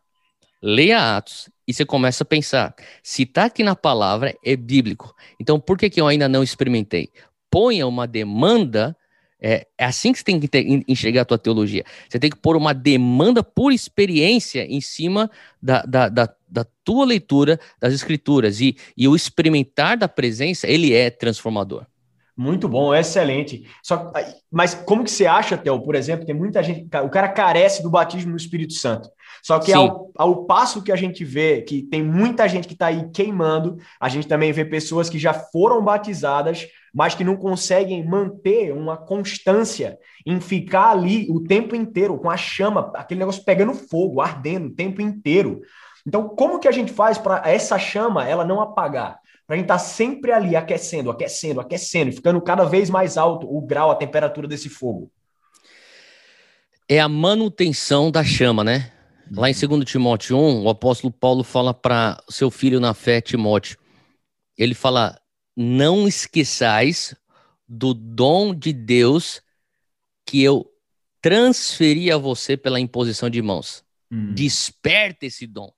leia 0.63 1.17
Atos 1.17 1.49
e 1.69 1.75
você 1.75 1.85
começa 1.85 2.25
a 2.25 2.27
pensar, 2.27 2.75
se 3.03 3.25
está 3.25 3.45
aqui 3.45 3.63
na 3.63 3.77
palavra, 3.77 4.35
é 4.43 4.57
bíblico. 4.57 5.15
Então, 5.39 5.61
por 5.61 5.77
que, 5.77 5.91
que 5.91 6.01
eu 6.01 6.07
ainda 6.07 6.27
não 6.27 6.43
experimentei? 6.43 7.11
Ponha 7.51 7.87
uma 7.87 8.07
demanda, 8.07 8.97
é, 9.39 9.67
é 9.77 9.85
assim 9.85 10.11
que 10.11 10.19
você 10.19 10.25
tem 10.25 10.41
que 10.41 10.85
enxergar 10.89 11.23
a 11.23 11.25
tua 11.27 11.37
teologia. 11.37 11.85
Você 12.09 12.19
tem 12.19 12.31
que 12.31 12.39
pôr 12.39 12.57
uma 12.57 12.73
demanda 12.73 13.45
por 13.45 13.71
experiência 13.71 14.65
em 14.65 14.81
cima 14.81 15.31
da, 15.61 15.83
da, 15.83 16.09
da, 16.09 16.35
da 16.49 16.65
tua 16.83 17.05
leitura 17.05 17.61
das 17.79 17.93
escrituras. 17.93 18.63
E, 18.63 18.75
e 18.97 19.07
o 19.07 19.15
experimentar 19.15 19.99
da 19.99 20.09
presença, 20.09 20.67
ele 20.67 20.95
é 20.95 21.11
transformador. 21.11 21.87
Muito 22.39 22.69
bom, 22.69 22.95
excelente. 22.95 23.69
Só, 23.83 24.13
mas 24.49 24.73
como 24.73 25.03
que 25.03 25.11
você 25.11 25.27
acha, 25.27 25.59
Theo, 25.59 25.83
por 25.83 25.97
exemplo, 25.97 26.25
tem 26.25 26.37
muita 26.37 26.63
gente, 26.63 26.87
o 27.05 27.09
cara 27.11 27.29
carece 27.29 27.83
do 27.83 27.91
batismo 27.91 28.31
no 28.31 28.37
Espírito 28.37 28.75
Santo. 28.75 29.11
Só 29.43 29.59
que 29.59 29.73
ao, 29.73 30.13
ao, 30.17 30.45
passo 30.45 30.81
que 30.81 30.93
a 30.93 30.97
gente 30.97 31.25
vê 31.25 31.63
que 31.63 31.83
tem 31.83 32.01
muita 32.01 32.49
gente 32.49 32.69
que 32.69 32.75
está 32.75 32.87
aí 32.87 33.11
queimando, 33.11 33.77
a 33.99 34.09
gente 34.09 34.29
também 34.29 34.53
vê 34.53 34.65
pessoas 34.65 35.11
que 35.11 35.19
já 35.19 35.35
foram 35.35 35.83
batizadas, 35.83 36.69
mas 36.95 37.13
que 37.13 37.25
não 37.25 37.37
conseguem 37.37 38.07
manter 38.07 38.73
uma 38.73 38.97
constância 38.97 39.99
em 40.25 40.41
ficar 40.41 40.91
ali 40.91 41.27
o 41.31 41.41
tempo 41.41 41.75
inteiro 41.75 42.17
com 42.19 42.31
a 42.31 42.37
chama, 42.37 42.93
aquele 42.95 43.19
negócio 43.19 43.45
pegando 43.45 43.75
fogo, 43.75 44.21
ardendo 44.21 44.69
o 44.69 44.75
tempo 44.75 45.03
inteiro. 45.03 45.61
Então, 46.07 46.29
como 46.29 46.61
que 46.61 46.69
a 46.69 46.73
gente 46.73 46.93
faz 46.93 47.19
para 47.19 47.43
essa 47.51 47.81
chama 47.81 48.29
ela 48.29 48.45
não 48.45 48.61
apagar? 48.61 49.19
Para 49.49 49.55
a 49.55 49.57
gente 49.57 49.65
estar 49.65 49.79
tá 49.79 49.79
sempre 49.79 50.31
ali 50.31 50.55
aquecendo, 50.55 51.11
aquecendo, 51.11 51.59
aquecendo, 51.59 52.13
ficando 52.13 52.39
cada 52.43 52.65
vez 52.65 52.91
mais 52.91 53.17
alto 53.17 53.49
o 53.51 53.63
grau, 53.63 53.91
a 53.91 53.97
temperatura 53.97 54.47
desse 54.47 54.69
fogo. 54.69 55.11
É 56.87 57.01
a 57.01 57.09
manutenção 57.09 58.11
da 58.11 58.23
chama, 58.23 58.63
né? 58.63 58.93
Lá 59.33 59.49
em 59.49 59.55
2 59.55 59.87
Timóteo 59.87 60.37
1, 60.37 60.65
o 60.65 60.69
apóstolo 60.69 61.11
Paulo 61.11 61.43
fala 61.43 61.73
para 61.73 62.23
seu 62.29 62.51
filho 62.51 62.79
na 62.79 62.93
fé, 62.93 63.23
Timóteo. 63.23 63.79
Ele 64.55 64.75
fala: 64.75 65.19
Não 65.57 66.07
esqueçais 66.07 67.17
do 67.67 67.95
dom 67.95 68.55
de 68.55 68.75
Deus 68.75 69.41
que 70.27 70.43
eu 70.43 70.71
transferi 71.23 72.13
a 72.13 72.19
você 72.19 72.55
pela 72.55 72.79
imposição 72.79 73.31
de 73.31 73.41
mãos. 73.41 73.83
Hum. 74.13 74.35
Desperta 74.35 75.25
esse 75.25 75.47
dom. 75.47 75.73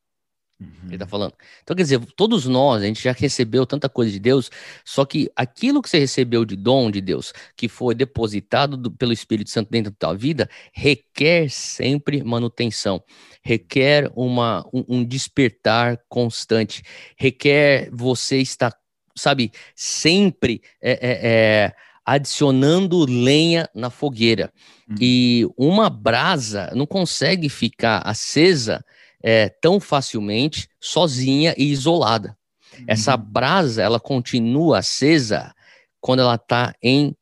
Uhum. 0.60 0.68
Ele 0.86 0.96
está 0.96 1.06
falando. 1.06 1.32
Então, 1.62 1.74
quer 1.74 1.82
dizer, 1.82 1.98
todos 2.14 2.44
nós, 2.44 2.82
a 2.82 2.86
gente 2.86 3.02
já 3.02 3.12
recebeu 3.12 3.64
tanta 3.64 3.88
coisa 3.88 4.12
de 4.12 4.18
Deus, 4.18 4.50
só 4.84 5.06
que 5.06 5.30
aquilo 5.34 5.80
que 5.80 5.88
você 5.88 5.98
recebeu 5.98 6.44
de 6.44 6.54
dom 6.54 6.90
de 6.90 7.00
Deus, 7.00 7.32
que 7.56 7.66
foi 7.66 7.94
depositado 7.94 8.76
do, 8.76 8.90
pelo 8.90 9.12
Espírito 9.12 9.48
Santo 9.48 9.70
dentro 9.70 9.90
da 9.90 9.96
tua 9.98 10.14
vida, 10.14 10.50
requer 10.72 11.48
sempre 11.48 12.22
manutenção, 12.22 13.02
requer 13.42 14.10
uma, 14.14 14.66
um, 14.72 14.84
um 14.88 15.04
despertar 15.04 15.98
constante, 16.08 16.82
requer 17.16 17.88
você 17.90 18.38
estar, 18.38 18.74
sabe, 19.16 19.50
sempre 19.74 20.60
é, 20.82 20.92
é, 20.92 21.20
é, 21.22 21.74
adicionando 22.04 23.06
lenha 23.06 23.66
na 23.74 23.88
fogueira. 23.88 24.52
Uhum. 24.86 24.96
E 25.00 25.48
uma 25.56 25.88
brasa 25.88 26.70
não 26.74 26.84
consegue 26.84 27.48
ficar 27.48 28.02
acesa 28.04 28.84
é, 29.22 29.48
tão 29.48 29.78
facilmente, 29.78 30.68
sozinha 30.80 31.54
e 31.56 31.70
isolada. 31.70 32.36
Uhum. 32.78 32.84
Essa 32.88 33.16
brasa, 33.16 33.82
ela 33.82 34.00
continua 34.00 34.78
acesa 34.78 35.54
quando 36.00 36.20
ela 36.20 36.36
está 36.36 36.74
em 36.82 37.14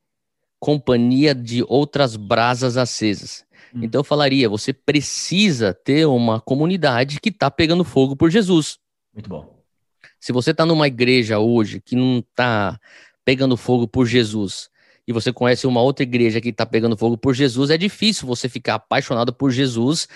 companhia 0.60 1.34
de 1.34 1.64
outras 1.68 2.16
brasas 2.16 2.76
acesas. 2.76 3.44
Uhum. 3.74 3.84
Então 3.84 4.00
eu 4.00 4.04
falaria, 4.04 4.48
você 4.48 4.72
precisa 4.72 5.74
ter 5.74 6.06
uma 6.06 6.40
comunidade 6.40 7.20
que 7.20 7.28
está 7.28 7.50
pegando 7.50 7.84
fogo 7.84 8.16
por 8.16 8.30
Jesus. 8.30 8.78
Muito 9.12 9.28
bom. 9.28 9.58
Se 10.20 10.32
você 10.32 10.50
está 10.50 10.66
numa 10.66 10.86
igreja 10.86 11.38
hoje 11.38 11.80
que 11.80 11.94
não 11.94 12.18
está 12.18 12.78
pegando 13.24 13.56
fogo 13.56 13.86
por 13.86 14.06
Jesus, 14.06 14.68
e 15.06 15.12
você 15.12 15.32
conhece 15.32 15.66
uma 15.66 15.80
outra 15.80 16.02
igreja 16.02 16.40
que 16.40 16.50
está 16.50 16.66
pegando 16.66 16.96
fogo 16.96 17.16
por 17.16 17.34
Jesus, 17.34 17.70
é 17.70 17.78
difícil 17.78 18.26
você 18.26 18.48
ficar 18.48 18.74
apaixonado 18.74 19.32
por 19.32 19.50
Jesus 19.50 20.06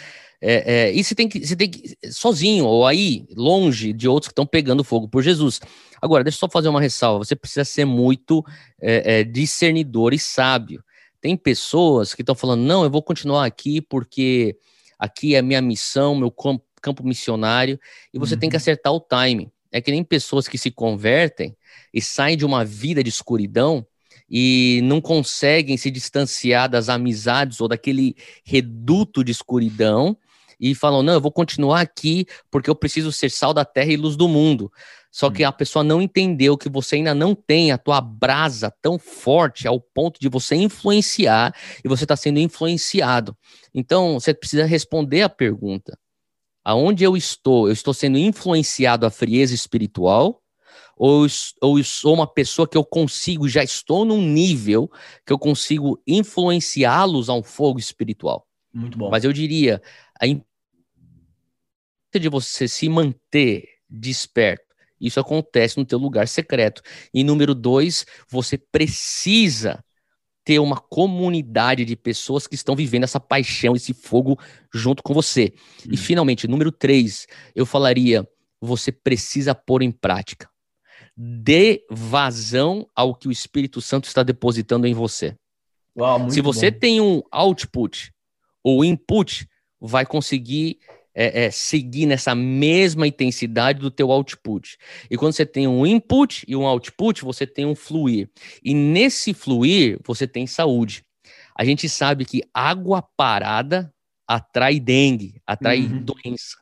é, 0.45 0.89
é, 0.89 0.93
e 0.93 1.05
você 1.05 1.15
tem, 1.15 1.29
que, 1.29 1.47
você 1.47 1.55
tem 1.55 1.71
que, 1.71 1.97
sozinho, 2.11 2.65
ou 2.67 2.85
aí, 2.85 3.25
longe 3.37 3.93
de 3.93 4.09
outros 4.09 4.27
que 4.27 4.33
estão 4.33 4.45
pegando 4.45 4.83
fogo 4.83 5.09
por 5.09 5.23
Jesus. 5.23 5.61
Agora, 6.01 6.25
deixa 6.25 6.35
eu 6.35 6.41
só 6.41 6.49
fazer 6.49 6.69
uma 6.69 6.81
ressalva: 6.81 7.25
você 7.25 7.37
precisa 7.37 7.65
ser 7.65 7.85
muito 7.85 8.45
é, 8.81 9.21
é 9.21 9.25
discernidor 9.25 10.13
e 10.13 10.19
sábio. 10.19 10.83
Tem 11.21 11.37
pessoas 11.37 12.13
que 12.13 12.23
estão 12.23 12.35
falando, 12.35 12.63
não, 12.63 12.83
eu 12.83 12.91
vou 12.91 13.01
continuar 13.01 13.47
aqui 13.47 13.81
porque 13.81 14.57
aqui 14.99 15.37
é 15.37 15.39
a 15.39 15.43
minha 15.43 15.63
missão, 15.63 16.17
meu 16.17 16.33
campo, 16.33 16.65
campo 16.83 17.05
missionário, 17.05 17.79
e 18.13 18.19
você 18.19 18.35
uhum. 18.35 18.41
tem 18.41 18.51
que 18.51 18.57
uhum. 18.57 18.61
acertar 18.61 18.93
o 18.93 18.99
timing. 18.99 19.49
É 19.71 19.81
que 19.81 19.93
nem 19.93 20.03
pessoas 20.03 20.49
que 20.49 20.59
se 20.59 20.73
convertem 20.73 21.57
e 21.95 22.03
saem 22.03 22.37
de 22.37 22.45
uma 22.45 22.65
vida 22.65 23.03
de 23.03 23.09
escuridão 23.09 23.87
e 24.29 24.81
não 24.83 25.01
conseguem 25.01 25.77
se 25.77 25.89
distanciar 25.89 26.69
das 26.69 26.89
amizades 26.89 27.61
ou 27.61 27.69
daquele 27.69 28.17
reduto 28.45 29.23
de 29.23 29.31
escuridão 29.31 30.19
e 30.63 30.77
falam: 30.77 31.03
não, 31.03 31.15
eu 31.15 31.21
vou 31.21 31.33
continuar 31.33 31.81
aqui 31.81 32.25
porque 32.49 32.71
eu 32.71 32.77
preciso 32.77 33.11
ser 33.11 33.31
sal 33.31 33.53
da 33.53 33.65
terra 33.65 33.93
e 33.93 33.97
luz 33.97 34.15
do 34.15 34.29
mundo. 34.29 34.71
Só 35.11 35.29
que 35.29 35.45
hum. 35.45 35.49
a 35.49 35.53
pessoa 35.53 35.83
não 35.83 36.01
entendeu 36.01 36.57
que 36.57 36.71
você 36.71 36.97
ainda 36.97 37.15
não 37.15 37.35
tem 37.35 37.73
a 37.73 37.77
tua 37.77 38.01
brasa 38.01 38.73
tão 38.81 38.99
forte 38.99 39.67
ao 39.67 39.79
ponto 39.79 40.19
de 40.21 40.29
você 40.29 40.55
influenciar 40.55 41.53
e 41.85 41.89
você 41.89 42.05
está 42.05 42.17
sendo 42.17 42.39
influenciado. 42.39 43.37
Então, 43.75 44.19
você 44.19 44.33
precisa 44.33 44.65
responder 44.65 45.23
a 45.23 45.29
pergunta: 45.29 45.99
aonde 46.65 47.03
eu 47.03 47.17
estou? 47.17 47.67
Eu 47.67 47.73
estou 47.73 47.93
sendo 47.93 48.17
influenciado 48.17 49.05
à 49.05 49.11
frieza 49.11 49.55
espiritual? 49.55 50.41
Ou, 50.97 51.27
ou 51.61 51.79
eu 51.79 51.85
sou 51.85 52.15
uma 52.15 52.27
pessoa 52.27 52.69
que 52.69 52.77
eu 52.77 52.85
consigo, 52.85 53.49
já 53.49 53.65
estou 53.65 54.05
num 54.05 54.23
nível 54.23 54.89
que 55.27 55.33
eu 55.33 55.39
consigo 55.39 56.01
influenciá-los 56.07 57.29
a 57.29 57.35
um 57.35 57.43
fogo 57.43 57.81
espiritual? 57.81 58.47
Muito 58.73 58.97
bom. 58.97 59.11
Mas 59.11 59.25
eu 59.25 59.33
diria, 59.33 59.83
a 60.21 60.27
de 62.19 62.29
você 62.29 62.67
se 62.69 62.89
manter 62.89 63.69
desperto. 63.89 64.73
Isso 65.01 65.19
acontece 65.19 65.77
no 65.77 65.85
teu 65.85 65.99
lugar 65.99 66.29
secreto. 66.29 66.81
E 67.13 67.25
número 67.25 67.55
dois, 67.55 68.07
você 68.31 68.57
precisa 68.57 69.85
ter 70.45 70.59
uma 70.59 70.77
comunidade 70.77 71.85
de 71.85 71.97
pessoas 71.97 72.47
que 72.47 72.55
estão 72.55 72.75
vivendo 72.75 73.05
essa 73.05 73.21
paixão, 73.21 73.75
esse 73.75 73.93
fogo 73.93 74.39
junto 74.73 75.03
com 75.03 75.13
você. 75.13 75.53
Hum. 75.87 75.91
E 75.93 75.97
finalmente, 75.97 76.49
número 76.49 76.71
três, 76.71 77.27
eu 77.55 77.67
falaria: 77.67 78.27
você 78.61 78.93
precisa 78.93 79.55
pôr 79.55 79.83
em 79.83 79.91
prática. 79.91 80.49
Dê 81.17 81.85
vazão 81.91 82.89
ao 82.95 83.15
que 83.15 83.29
o 83.29 83.33
Espírito 83.33 83.81
Santo 83.81 84.07
está 84.07 84.23
depositando 84.23 84.87
em 84.87 84.95
você. 84.95 85.37
Uau, 85.97 86.31
Se 86.31 86.41
você 86.41 86.71
bom. 86.71 86.79
tem 86.79 87.01
um 87.01 87.23
output 87.31 88.13
ou 88.65 88.85
input, 88.85 89.47
vai 89.81 90.07
conseguir 90.07 90.79
é, 91.15 91.45
é, 91.45 91.51
seguir 91.51 92.07
nessa 92.07 92.35
mesma 92.35 93.07
intensidade 93.07 93.81
do 93.81 93.91
teu 93.91 94.11
output. 94.11 94.77
E 95.11 95.17
quando 95.17 95.33
você 95.33 95.47
tem 95.47 95.67
um 95.67 95.87
input 95.87 96.45
e 96.49 96.57
um 96.57 96.67
output, 96.67 97.23
você 97.23 97.47
tem 97.47 97.67
um 97.67 97.75
fluir. 97.75 98.31
E 98.63 98.75
nesse 98.75 99.35
fluir, 99.35 99.99
você 100.05 100.27
tem 100.27 100.47
saúde. 100.47 101.05
A 101.55 101.65
gente 101.65 101.89
sabe 101.89 102.25
que 102.25 102.43
água 102.53 103.03
parada 103.17 103.93
atrai 104.27 104.81
dengue, 104.81 105.41
atrai 105.47 105.81
uhum. 105.81 106.03
doença. 106.03 106.57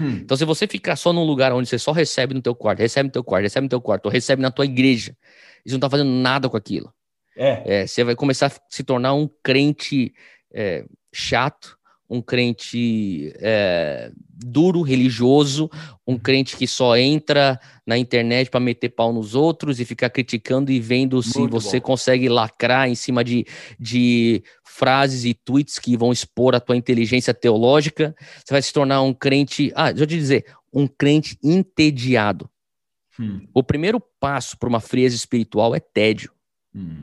Hum. 0.00 0.18
Então, 0.22 0.36
se 0.36 0.44
você 0.44 0.66
ficar 0.66 0.96
só 0.96 1.12
num 1.12 1.24
lugar 1.24 1.52
onde 1.52 1.68
você 1.68 1.78
só 1.78 1.92
recebe 1.92 2.34
no 2.34 2.42
teu 2.42 2.54
quarto, 2.54 2.80
recebe 2.80 3.06
no 3.06 3.12
teu 3.12 3.22
quarto, 3.22 3.44
recebe 3.44 3.64
no 3.64 3.68
teu 3.68 3.80
quarto, 3.80 4.06
ou 4.06 4.12
recebe 4.12 4.42
na 4.42 4.50
tua 4.50 4.64
igreja, 4.64 5.16
e 5.64 5.70
você 5.70 5.74
não 5.74 5.80
tá 5.80 5.88
fazendo 5.88 6.10
nada 6.10 6.48
com 6.48 6.56
aquilo. 6.56 6.92
É. 7.36 7.82
é 7.82 7.86
você 7.86 8.02
vai 8.02 8.16
começar 8.16 8.46
a 8.46 8.52
se 8.68 8.82
tornar 8.82 9.14
um 9.14 9.28
crente 9.42 10.12
é, 10.52 10.84
chato, 11.12 11.78
um 12.08 12.20
crente 12.20 13.32
é, 13.36 14.10
duro, 14.28 14.82
religioso, 14.82 15.70
um 16.06 16.18
crente 16.18 16.56
que 16.56 16.66
só 16.66 16.96
entra 16.96 17.58
na 17.86 17.96
internet 17.96 18.50
para 18.50 18.60
meter 18.60 18.90
pau 18.90 19.12
nos 19.12 19.34
outros 19.34 19.80
e 19.80 19.84
ficar 19.84 20.10
criticando 20.10 20.70
e 20.70 20.80
vendo 20.80 21.22
se 21.22 21.38
Muito 21.38 21.52
você 21.52 21.80
bom. 21.80 21.86
consegue 21.86 22.28
lacrar 22.28 22.88
em 22.88 22.94
cima 22.94 23.24
de, 23.24 23.46
de 23.78 24.42
frases 24.64 25.24
e 25.24 25.34
tweets 25.34 25.78
que 25.78 25.96
vão 25.96 26.12
expor 26.12 26.54
a 26.54 26.60
tua 26.60 26.76
inteligência 26.76 27.32
teológica. 27.32 28.14
Você 28.44 28.52
vai 28.52 28.62
se 28.62 28.72
tornar 28.72 29.02
um 29.02 29.14
crente, 29.14 29.72
ah, 29.74 29.90
deixa 29.90 30.04
eu 30.04 30.08
te 30.08 30.16
dizer, 30.16 30.46
um 30.72 30.86
crente 30.86 31.38
entediado. 31.42 32.50
Hum. 33.18 33.46
O 33.54 33.62
primeiro 33.62 34.00
passo 34.20 34.58
para 34.58 34.68
uma 34.68 34.80
frieza 34.80 35.14
espiritual 35.14 35.74
é 35.74 35.80
tédio. 35.80 36.32
Hum. 36.74 37.02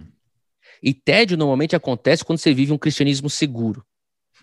E 0.83 0.93
tédio 0.93 1.37
normalmente 1.37 1.75
acontece 1.75 2.25
quando 2.25 2.39
você 2.39 2.53
vive 2.53 2.71
um 2.71 2.77
cristianismo 2.77 3.29
seguro. 3.29 3.85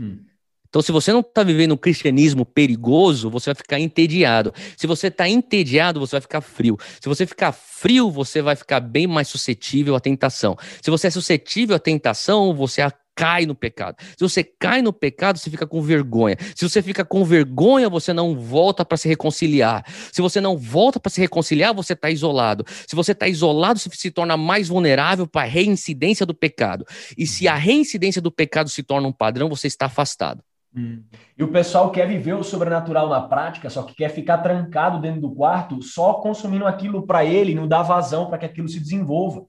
Hum. 0.01 0.25
Então, 0.69 0.83
se 0.83 0.93
você 0.93 1.13
não 1.13 1.21
está 1.21 1.43
vivendo 1.43 1.73
um 1.73 1.77
cristianismo 1.77 2.45
perigoso, 2.45 3.31
você 3.31 3.51
vai 3.51 3.55
ficar 3.55 3.81
entediado. 3.81 4.53
Se 4.77 4.87
você 4.87 5.09
está 5.09 5.29
entediado, 5.29 5.99
você 5.99 6.13
vai 6.17 6.21
ficar 6.21 6.41
frio. 6.41 6.77
Se 7.01 7.09
você 7.09 7.27
ficar 7.27 7.53
frio, 7.53 8.11
você 8.11 8.43
vai 8.43 8.55
ficar 8.55 8.81
bem 8.81 9.07
mais 9.07 9.29
suscetível 9.29 9.97
à 9.97 10.01
tentação. 10.01 10.57
Se 10.83 10.91
você 10.91 11.07
é 11.07 11.11
suscetível 11.11 11.77
à 11.77 11.79
tentação, 11.79 12.55
você 12.55 12.83
cai 13.19 13.47
no 13.47 13.55
pecado. 13.55 13.97
Se 14.17 14.21
você 14.21 14.45
cai 14.45 14.81
no 14.81 14.93
pecado, 14.93 15.39
você 15.39 15.51
fica 15.51 15.67
com 15.67 15.83
vergonha. 15.83 16.37
Se 16.55 16.69
você 16.69 16.81
fica 16.81 17.05
com 17.05 17.25
vergonha, 17.25 17.89
você 17.89 18.13
não 18.13 18.39
volta 18.39 18.85
para 18.85 18.97
se 18.97 19.09
reconciliar. 19.09 19.85
Se 20.13 20.23
você 20.23 20.41
não 20.41 20.57
volta 20.57 21.01
para 21.01 21.11
se 21.11 21.21
reconciliar, 21.21 21.75
você 21.75 21.95
está 21.95 22.09
isolado. 22.11 22.65
Se 22.87 22.95
você 22.95 23.11
está 23.11 23.27
isolado, 23.27 23.81
você 23.81 23.91
se 23.93 24.13
torna 24.13 24.37
mais 24.37 24.69
vulnerável 24.69 25.27
para 25.27 25.43
a 25.43 25.51
reincidência 25.51 26.25
do 26.25 26.33
pecado. 26.33 26.85
E 27.17 27.27
se 27.27 27.49
a 27.49 27.57
reincidência 27.57 28.23
do 28.23 28.31
pecado 28.31 28.71
se 28.71 28.85
torna 28.85 29.09
um 29.09 29.13
padrão, 29.13 29.49
você 29.49 29.67
está 29.67 29.87
afastado. 29.87 30.41
Hum. 30.75 31.03
E 31.37 31.43
o 31.43 31.51
pessoal 31.51 31.91
quer 31.91 32.07
viver 32.07 32.35
o 32.35 32.45
sobrenatural 32.45 33.09
na 33.09 33.23
prática, 33.23 33.71
só 33.71 33.83
que 33.83 33.95
quer 33.95 34.11
ficar 34.11 34.39
trancado 34.39 35.01
dentro 35.01 35.21
do 35.21 35.35
quarto, 35.35 35.83
só 35.83 36.15
consumindo 36.15 36.67
aquilo 36.67 37.07
para 37.07 37.25
ele, 37.25 37.55
não 37.55 37.67
dá 37.67 37.83
vazão 37.83 38.27
para 38.27 38.39
que 38.39 38.47
aquilo 38.47 38.69
se 38.69 38.79
desenvolva. 38.79 39.47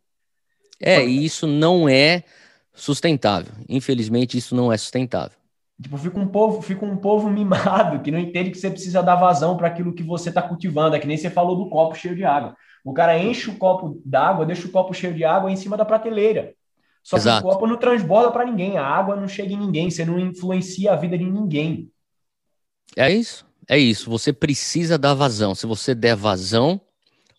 É, 0.81 1.05
e 1.05 1.25
isso 1.25 1.45
não 1.45 1.89
é 1.89 2.23
sustentável. 2.73 3.53
Infelizmente, 3.67 4.37
isso 4.37 4.55
não 4.55 4.71
é 4.71 4.77
sustentável. 4.77 5.37
Tipo, 5.81 5.97
fica 5.97 6.19
um 6.19 6.27
povo, 6.27 6.61
fica 6.61 6.85
um 6.85 6.97
povo 6.97 7.29
mimado 7.31 8.01
que 8.01 8.11
não 8.11 8.19
entende 8.19 8.51
que 8.51 8.57
você 8.57 8.69
precisa 8.69 9.03
dar 9.03 9.15
vazão 9.15 9.57
para 9.57 9.67
aquilo 9.67 9.93
que 9.93 10.03
você 10.03 10.29
está 10.29 10.41
cultivando. 10.41 10.95
É 10.95 10.99
que 10.99 11.07
nem 11.07 11.17
você 11.17 11.29
falou 11.29 11.55
do 11.55 11.69
copo 11.69 11.95
cheio 11.95 12.15
de 12.15 12.23
água. 12.23 12.55
O 12.83 12.93
cara 12.93 13.17
enche 13.17 13.49
o 13.49 13.57
copo 13.57 14.01
d'água, 14.05 14.45
deixa 14.45 14.67
o 14.67 14.71
copo 14.71 14.93
cheio 14.93 15.13
de 15.13 15.23
água 15.23 15.51
em 15.51 15.55
cima 15.55 15.75
da 15.75 15.85
prateleira. 15.85 16.53
Só 17.03 17.17
Exato. 17.17 17.41
que 17.41 17.47
o 17.47 17.51
copo 17.51 17.67
não 17.67 17.77
transborda 17.77 18.31
para 18.31 18.45
ninguém, 18.45 18.77
a 18.77 18.85
água 18.85 19.15
não 19.15 19.27
chega 19.27 19.53
em 19.53 19.57
ninguém, 19.57 19.89
você 19.89 20.05
não 20.05 20.19
influencia 20.19 20.93
a 20.93 20.95
vida 20.95 21.17
de 21.17 21.25
ninguém. 21.25 21.91
É 22.95 23.11
isso, 23.11 23.45
é 23.67 23.77
isso. 23.77 24.09
Você 24.09 24.33
precisa 24.33 24.97
dar 24.97 25.13
vazão. 25.13 25.55
Se 25.55 25.65
você 25.65 25.95
der 25.95 26.15
vazão, 26.15 26.81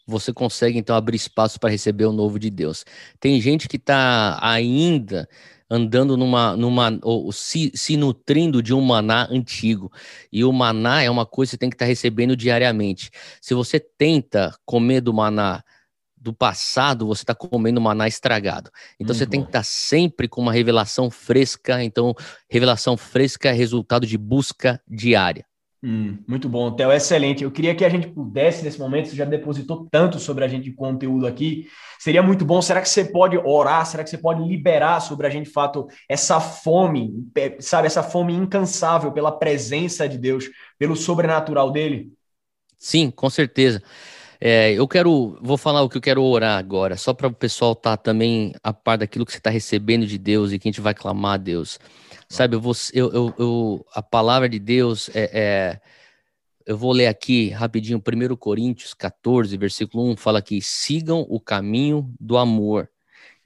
você 0.07 0.33
consegue 0.33 0.79
então 0.79 0.97
abrir 0.97 1.17
espaço 1.17 1.59
para 1.59 1.71
receber 1.71 2.05
o 2.05 2.13
novo 2.13 2.39
de 2.39 2.51
Deus. 2.51 2.85
Tem 3.19 3.41
gente 3.41 3.69
que 3.69 3.77
está 3.77 4.39
ainda 4.43 5.29
andando 5.71 6.17
numa, 6.17 6.57
numa 6.57 6.99
ou 7.03 7.31
se, 7.31 7.71
se 7.75 7.97
nutrindo 7.97 8.61
de 8.61 8.75
um 8.75 8.81
maná 8.81 9.29
antigo. 9.31 9.91
E 10.33 10.45
o 10.45 10.53
maná 10.53 11.01
é 11.03 11.09
uma 11.09 11.25
coisa 11.25 11.51
que 11.51 11.53
você 11.53 11.59
tem 11.59 11.71
que 11.71 11.77
estar 11.77 11.85
tá 11.85 11.89
recebendo 11.89 12.37
diariamente. 12.37 13.11
Se 13.41 13.55
você 13.55 13.79
tenta 13.79 14.53
comer 14.67 15.01
do 15.01 15.15
maná 15.15 15.63
do 16.21 16.35
passado, 16.35 17.07
você 17.07 17.23
está 17.23 17.35
comendo 17.35 17.81
maná 17.81 18.07
estragado. 18.07 18.71
Então 18.99 19.15
você 19.15 19.27
tem 19.27 19.41
que 19.41 19.49
estar 19.49 19.61
tá 19.61 19.65
sempre 19.65 20.29
com 20.29 20.43
uma 20.43 20.53
revelação 20.53 21.11
fresca. 21.11 21.83
Então, 21.83 22.15
revelação 22.49 22.97
fresca 22.97 23.49
é 23.49 23.53
resultado 23.53 24.07
de 24.07 24.19
busca 24.19 24.81
diária. 24.87 25.47
Hum, 25.83 26.19
muito 26.29 26.47
bom, 26.47 26.71
Theo, 26.71 26.93
excelente. 26.93 27.43
Eu 27.43 27.51
queria 27.51 27.75
que 27.75 27.87
a 27.87 27.89
gente 27.89 28.07
pudesse, 28.09 28.63
nesse 28.63 28.79
momento, 28.79 29.09
você 29.09 29.17
já 29.17 29.25
depositou 29.25 29.89
tanto 29.91 30.19
sobre 30.19 30.45
a 30.45 30.49
gente 30.49 30.65
de 30.65 30.73
conteúdo 30.75 31.27
aqui. 31.27 31.69
Seria 31.99 32.23
muito 32.23 32.45
bom. 32.45 32.61
Será 32.61 32.83
que 32.83 32.89
você 32.89 33.03
pode 33.03 33.39
orar? 33.39 33.87
Será 33.87 34.05
que 34.05 34.11
você 34.11 34.19
pode 34.19 34.47
liberar 34.47 35.01
sobre 35.01 35.27
a 35.27 35.31
gente, 35.31 35.47
de 35.47 35.53
fato, 35.53 35.87
essa 36.07 36.39
fome, 36.39 37.15
sabe, 37.61 37.87
essa 37.87 38.03
fome 38.03 38.35
incansável 38.35 39.11
pela 39.11 39.33
presença 39.33 40.07
de 40.07 40.19
Deus, 40.19 40.51
pelo 40.79 40.95
sobrenatural 40.95 41.71
dele? 41.71 42.13
Sim, 42.79 43.11
com 43.11 43.31
certeza. 43.31 43.83
É, 44.43 44.73
eu 44.73 44.89
quero, 44.89 45.39
vou 45.43 45.59
falar 45.59 45.83
o 45.83 45.89
que 45.89 45.99
eu 45.99 46.01
quero 46.01 46.23
orar 46.23 46.59
agora, 46.59 46.97
só 46.97 47.13
para 47.13 47.29
o 47.29 47.33
pessoal 47.33 47.73
estar 47.73 47.97
tá 47.99 48.03
também 48.03 48.55
a 48.63 48.73
par 48.73 48.97
daquilo 48.97 49.27
que 49.27 49.33
você 49.33 49.39
está 49.39 49.51
recebendo 49.51 50.07
de 50.07 50.17
Deus 50.17 50.51
e 50.51 50.59
que 50.59 50.67
a 50.67 50.71
gente 50.71 50.81
vai 50.81 50.95
clamar 50.95 51.35
a 51.35 51.37
Deus. 51.37 51.79
Sabe, 52.27 52.57
eu, 52.57 52.61
vou, 52.61 52.73
eu, 52.95 53.13
eu, 53.13 53.35
eu 53.39 53.87
a 53.93 54.03
palavra 54.03 54.49
de 54.49 54.59
Deus 54.59 55.11
é, 55.15 55.31
é, 55.33 55.81
Eu 56.65 56.79
vou 56.79 56.93
ler 56.93 57.09
aqui 57.09 57.51
rapidinho, 57.51 57.99
1 57.99 58.37
Coríntios 58.37 58.95
14, 58.95 59.55
versículo 59.59 60.11
1, 60.13 60.17
fala 60.17 60.41
que 60.41 60.63
sigam 60.63 61.27
o 61.29 61.39
caminho 61.39 62.11
do 62.19 62.39
amor 62.39 62.89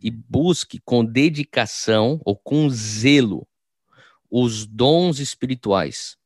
e 0.00 0.11
busque 0.12 0.78
com 0.85 1.04
dedicação 1.04 2.20
ou 2.24 2.37
com 2.37 2.68
zelo 2.70 3.48
os 4.30 4.66
dons 4.66 5.18
espirituais. 5.18 6.16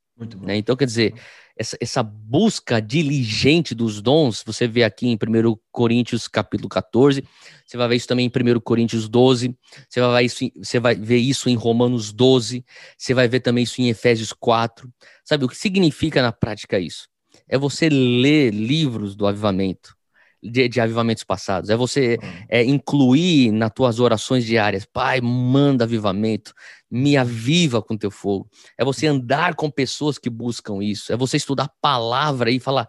Né? 0.41 0.57
Então, 0.57 0.77
quer 0.77 0.87
dizer, 0.87 1.15
essa, 1.57 1.77
essa 1.81 2.03
busca 2.03 2.81
diligente 2.81 3.75
dos 3.75 4.01
dons, 4.01 4.43
você 4.45 4.67
vê 4.67 4.85
aqui 4.85 5.07
em 5.09 5.15
1 5.15 5.59
Coríntios 5.71 6.29
capítulo 6.29 6.69
14, 6.69 7.25
você 7.67 7.77
vai 7.77 7.89
ver 7.89 7.97
isso 7.97 8.07
também 8.07 8.27
em 8.27 8.57
1 8.57 8.61
Coríntios 8.61 9.09
12, 9.09 9.55
você 9.89 10.01
vai, 10.01 10.23
ver 10.23 10.27
isso, 10.27 10.51
você 10.57 10.81
vai 10.81 10.95
ver 10.95 11.19
isso 11.19 11.49
em 11.49 11.55
Romanos 11.55 12.13
12, 12.13 12.65
você 12.97 13.13
vai 13.13 13.29
ver 13.29 13.41
também 13.41 13.65
isso 13.65 13.81
em 13.81 13.89
Efésios 13.89 14.33
4. 14.33 14.93
Sabe 15.25 15.45
o 15.45 15.49
que 15.49 15.57
significa 15.57 16.23
na 16.23 16.33
prática 16.33 16.79
isso? 16.79 17.09
É 17.49 17.59
você 17.59 17.89
ler 17.89 18.53
livros 18.53 19.17
do 19.17 19.27
avivamento, 19.27 19.97
de, 20.43 20.69
de, 20.69 20.81
avivamentos 20.81 21.25
passados. 21.25 21.71
É 21.71 21.77
você 21.77 22.19
é, 22.49 22.65
incluir 22.65 23.53
nas 23.53 23.71
tuas 23.73 24.01
orações 24.01 24.45
diárias, 24.45 24.85
Pai, 24.85 25.21
manda 25.21 25.85
avivamento, 25.85 26.55
me 26.91 27.17
aviva 27.17 27.83
com 27.83 27.97
teu 27.97 28.11
fogo. 28.11 28.49
É 28.77 28.85
você 28.85 29.07
andar 29.07 29.55
com 29.55 29.71
pessoas 29.71 30.19
que 30.19 30.31
buscam 30.31 30.83
isso. 30.83 31.13
É 31.13 31.17
você 31.17 31.37
estudar 31.37 31.65
a 31.65 31.73
palavra 31.81 32.51
e 32.51 32.61
falar 32.61 32.89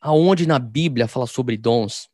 aonde 0.00 0.46
na 0.46 0.58
Bíblia 0.58 1.08
fala 1.08 1.26
sobre 1.26 1.56
dons, 1.56 2.08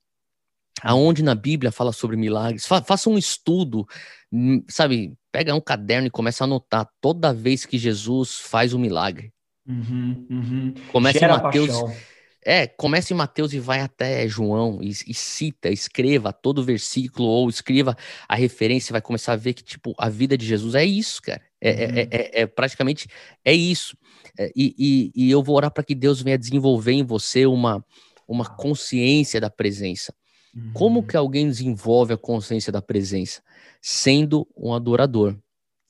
aonde 0.82 1.22
na 1.22 1.34
Bíblia 1.34 1.70
fala 1.70 1.92
sobre 1.92 2.16
milagres. 2.16 2.66
Fa 2.66 2.82
faça 2.82 3.10
um 3.10 3.18
estudo, 3.18 3.86
hum, 4.32 4.64
sabe? 4.68 5.14
Pega 5.30 5.54
um 5.54 5.60
caderno 5.60 6.06
e 6.06 6.10
começa 6.10 6.44
a 6.44 6.46
anotar 6.46 6.88
toda 7.00 7.34
vez 7.34 7.66
que 7.66 7.78
Jesus 7.78 8.38
faz 8.38 8.72
um 8.72 8.78
milagre. 8.78 9.32
Uhum, 9.66 10.26
uhum. 10.28 10.74
Começa 10.90 11.24
em 11.24 11.28
Mateus. 11.28 11.68
Paixão 11.68 12.11
é, 12.44 12.66
começa 12.66 13.12
em 13.12 13.16
Mateus 13.16 13.52
e 13.52 13.60
vai 13.60 13.80
até 13.80 14.26
João 14.26 14.80
e, 14.82 14.88
e, 14.88 15.14
cita, 15.14 15.70
escreva 15.70 16.32
todo 16.32 16.58
o 16.58 16.64
versículo 16.64 17.28
ou 17.28 17.48
escreva 17.48 17.96
a 18.28 18.34
referência, 18.34 18.92
vai 18.92 19.00
começar 19.00 19.34
a 19.34 19.36
ver 19.36 19.54
que, 19.54 19.62
tipo, 19.62 19.94
a 19.96 20.08
vida 20.08 20.36
de 20.36 20.44
Jesus 20.44 20.74
é 20.74 20.84
isso, 20.84 21.22
cara. 21.22 21.40
É, 21.60 21.70
é 21.70 21.86
uhum. 21.86 21.96
é, 21.96 22.08
é, 22.10 22.40
é 22.42 22.46
praticamente 22.46 23.06
é 23.44 23.52
isso. 23.52 23.96
É, 24.36 24.50
e, 24.56 24.74
e, 24.76 25.12
e, 25.14 25.30
eu 25.30 25.42
vou 25.42 25.56
orar 25.56 25.70
para 25.70 25.84
que 25.84 25.94
Deus 25.94 26.20
venha 26.20 26.36
desenvolver 26.36 26.92
em 26.92 27.04
você 27.04 27.46
uma, 27.46 27.84
uma 28.26 28.44
consciência 28.44 29.40
da 29.40 29.48
presença. 29.48 30.12
Uhum. 30.54 30.72
Como 30.72 31.06
que 31.06 31.16
alguém 31.16 31.46
desenvolve 31.46 32.12
a 32.12 32.18
consciência 32.18 32.72
da 32.72 32.82
presença? 32.82 33.40
Sendo 33.80 34.48
um 34.56 34.74
adorador, 34.74 35.36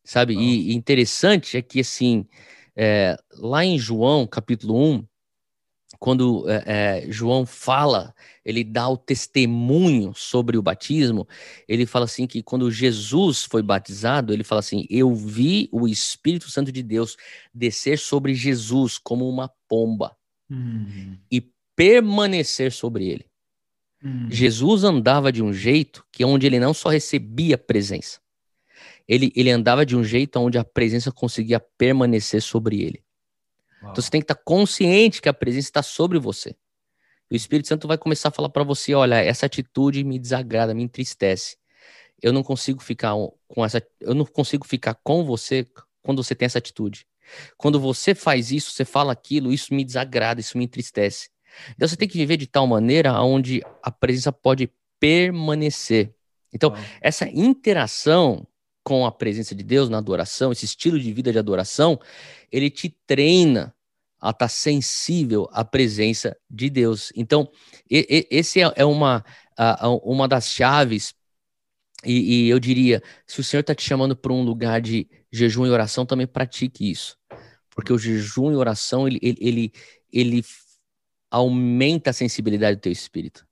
sabe? 0.05 0.37
Uhum. 0.37 0.43
E, 0.43 0.71
e, 0.71 0.75
interessante 0.75 1.57
é 1.57 1.63
que, 1.63 1.81
assim, 1.81 2.27
é, 2.77 3.17
lá 3.39 3.65
em 3.65 3.79
João, 3.79 4.27
capítulo 4.27 4.77
1, 4.79 5.07
quando 6.03 6.45
é, 6.51 6.65
é, 6.67 7.13
João 7.13 7.47
fala, 7.47 8.13
ele 8.45 8.65
dá 8.65 8.89
o 8.89 8.97
testemunho 8.97 10.13
sobre 10.17 10.59
o 10.59 10.63
batismo, 10.63 11.29
ele 11.69 11.87
fala 11.87 12.07
assim 12.07 12.27
que 12.27 12.43
quando 12.43 12.73
Jesus 12.73 13.45
foi 13.45 13.63
batizado, 13.63 14.33
ele 14.33 14.43
fala 14.43 14.59
assim: 14.59 14.85
Eu 14.91 15.15
vi 15.15 15.69
o 15.71 15.87
Espírito 15.87 16.51
Santo 16.51 16.73
de 16.73 16.83
Deus 16.83 17.17
descer 17.55 18.01
sobre 18.01 18.35
Jesus 18.35 18.99
como 18.99 19.29
uma 19.29 19.49
pomba 19.69 20.17
uhum. 20.51 21.17
e 21.31 21.41
permanecer 21.77 22.73
sobre 22.73 23.07
ele. 23.07 23.27
Uhum. 24.03 24.29
Jesus 24.29 24.83
andava 24.83 25.31
de 25.31 25.41
um 25.41 25.53
jeito 25.53 26.05
que 26.11 26.25
onde 26.25 26.49
ele 26.49 26.59
não 26.59 26.75
só 26.75 26.89
recebia 26.89 27.57
presença, 27.57 28.19
ele, 29.07 29.33
ele 29.37 29.53
andava 29.53 29.87
de 29.87 29.97
um 29.97 30.03
jeito 30.03 30.37
onde 30.41 30.59
a 30.59 30.65
presença 30.65 31.13
conseguia 31.13 31.61
permanecer 31.61 32.43
sobre 32.43 32.83
ele. 32.83 33.05
Uau. 33.83 33.93
Então 33.93 34.03
você 34.03 34.11
tem 34.11 34.21
que 34.21 34.25
estar 34.25 34.41
consciente 34.45 35.21
que 35.21 35.29
a 35.29 35.35
presença 35.35 35.69
está 35.69 35.83
sobre 35.83 36.19
você. 36.19 36.55
o 37.31 37.35
Espírito 37.35 37.69
Santo 37.69 37.89
vai 37.89 37.99
começar 37.99 38.29
a 38.29 38.33
falar 38.33 38.49
para 38.49 38.65
você: 38.65 38.95
olha, 38.95 39.17
essa 39.17 39.47
atitude 39.47 40.05
me 40.05 40.19
desagrada, 40.19 40.75
me 40.75 40.83
entristece. 40.83 41.57
Eu 42.23 42.33
não 42.33 42.43
consigo 42.43 42.83
ficar 42.83 43.15
com 43.49 43.65
essa, 43.65 43.85
eu 44.01 44.15
não 44.15 44.25
consigo 44.25 44.67
ficar 44.67 44.95
com 44.95 45.25
você 45.25 45.67
quando 46.03 46.23
você 46.23 46.35
tem 46.35 46.47
essa 46.47 46.59
atitude. 46.59 47.07
Quando 47.57 47.81
você 47.81 48.15
faz 48.15 48.51
isso, 48.51 48.71
você 48.71 48.85
fala 48.85 49.13
aquilo, 49.13 49.53
isso 49.53 49.75
me 49.75 49.85
desagrada, 49.85 50.41
isso 50.41 50.57
me 50.59 50.65
entristece. 50.65 51.31
Então 51.71 51.89
você 51.89 51.97
tem 51.97 52.09
que 52.09 52.19
viver 52.19 52.37
de 52.37 52.47
tal 52.47 52.67
maneira 52.67 53.21
onde 53.23 53.63
a 53.83 53.91
presença 53.91 54.33
pode 54.33 54.71
permanecer. 54.99 56.15
Então, 56.53 56.75
essa 57.01 57.27
interação 57.29 58.47
com 58.85 59.07
a 59.07 59.13
presença 59.13 59.55
de 59.55 59.63
Deus 59.63 59.89
na 59.89 59.99
adoração, 59.99 60.53
esse 60.53 60.65
estilo 60.65 60.99
de 60.99 61.13
vida 61.13 61.33
de 61.33 61.39
adoração, 61.39 62.01
ele 62.51 62.69
te 62.71 62.89
treina 63.07 63.75
a 64.21 64.31
estar 64.31 64.47
tá 64.47 64.49
sensível 64.49 65.49
à 65.53 65.65
presença 65.65 66.37
de 66.49 66.71
Deus. 66.71 67.13
Então, 67.17 67.51
e, 67.91 68.07
e, 68.09 68.37
esse 68.37 68.61
é, 68.61 68.73
é 68.77 68.85
uma, 68.85 69.25
a, 69.57 69.89
uma 69.89 70.29
das 70.29 70.49
chaves, 70.49 71.15
e, 72.05 72.47
e, 72.47 72.49
eu 72.49 72.59
diria, 72.59 73.03
se 73.27 73.41
o 73.41 73.45
Senhor 73.45 73.61
está 73.61 73.75
te 73.75 73.83
chamando 73.83 74.17
para 74.17 74.33
um 74.33 74.43
lugar 74.43 74.81
de 74.81 75.09
jejum 75.31 75.67
e 75.67 75.71
oração, 75.71 76.05
também 76.05 76.27
pratique 76.27 76.91
isso. 76.91 77.17
Porque 77.71 77.93
o 77.93 77.99
jejum 77.99 78.53
e 78.53 78.57
oração, 78.57 79.07
ele, 79.07 79.19
ele, 79.23 79.39
ele, 79.41 79.73
ele 80.13 80.45
aumenta 81.31 82.11
a 82.11 82.13
sensibilidade 82.13 82.77
do 82.77 82.83
teu 82.83 82.93
espírito. 82.93 83.47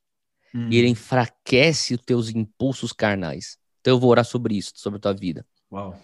Hum. 0.55 0.69
E 0.71 0.77
ele 0.77 0.89
hum. 0.89 0.93
enfraquece 0.93 1.95
os 1.95 2.01
teus 2.03 2.29
impulsos 2.29 2.93
carnais. 2.93 3.60
Então 3.81 3.95
eu 3.95 4.01
vou 4.01 4.11
orar 4.11 4.25
sobre 4.25 4.57
isso, 4.57 4.73
sobre 4.77 4.99
a 4.99 5.01
tua 5.01 5.15
vida. 5.15 5.45
Uau. 5.73 5.99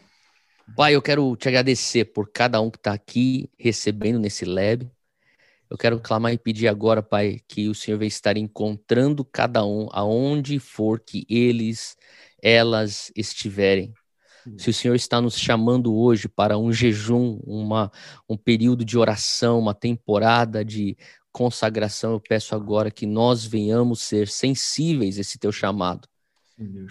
Pai, 0.74 0.94
eu 0.94 1.02
quero 1.02 1.36
te 1.36 1.48
agradecer 1.48 2.06
por 2.06 2.30
cada 2.30 2.60
um 2.60 2.70
que 2.70 2.78
está 2.78 2.92
aqui 2.92 3.48
recebendo 3.58 4.18
nesse 4.18 4.44
lab. 4.44 4.90
Eu 5.70 5.76
quero 5.76 6.00
clamar 6.00 6.32
e 6.32 6.38
pedir 6.38 6.68
agora, 6.68 7.02
Pai, 7.02 7.40
que 7.46 7.68
o 7.68 7.74
Senhor 7.74 7.98
venha 7.98 8.08
estar 8.08 8.36
encontrando 8.36 9.24
cada 9.24 9.64
um 9.64 9.88
aonde 9.92 10.58
for 10.58 11.00
que 11.00 11.26
eles, 11.28 11.96
elas 12.42 13.12
estiverem. 13.16 13.92
Se 14.56 14.70
o 14.70 14.74
Senhor 14.74 14.94
está 14.94 15.20
nos 15.20 15.36
chamando 15.36 15.94
hoje 15.94 16.28
para 16.28 16.56
um 16.56 16.72
jejum, 16.72 17.40
uma, 17.44 17.90
um 18.28 18.36
período 18.36 18.84
de 18.84 18.96
oração, 18.96 19.58
uma 19.58 19.74
temporada 19.74 20.64
de 20.64 20.96
consagração, 21.32 22.12
eu 22.12 22.20
peço 22.20 22.54
agora 22.54 22.90
que 22.90 23.06
nós 23.06 23.44
venhamos 23.44 24.02
ser 24.02 24.28
sensíveis 24.28 25.18
a 25.18 25.20
esse 25.20 25.36
teu 25.38 25.50
chamado 25.50 26.08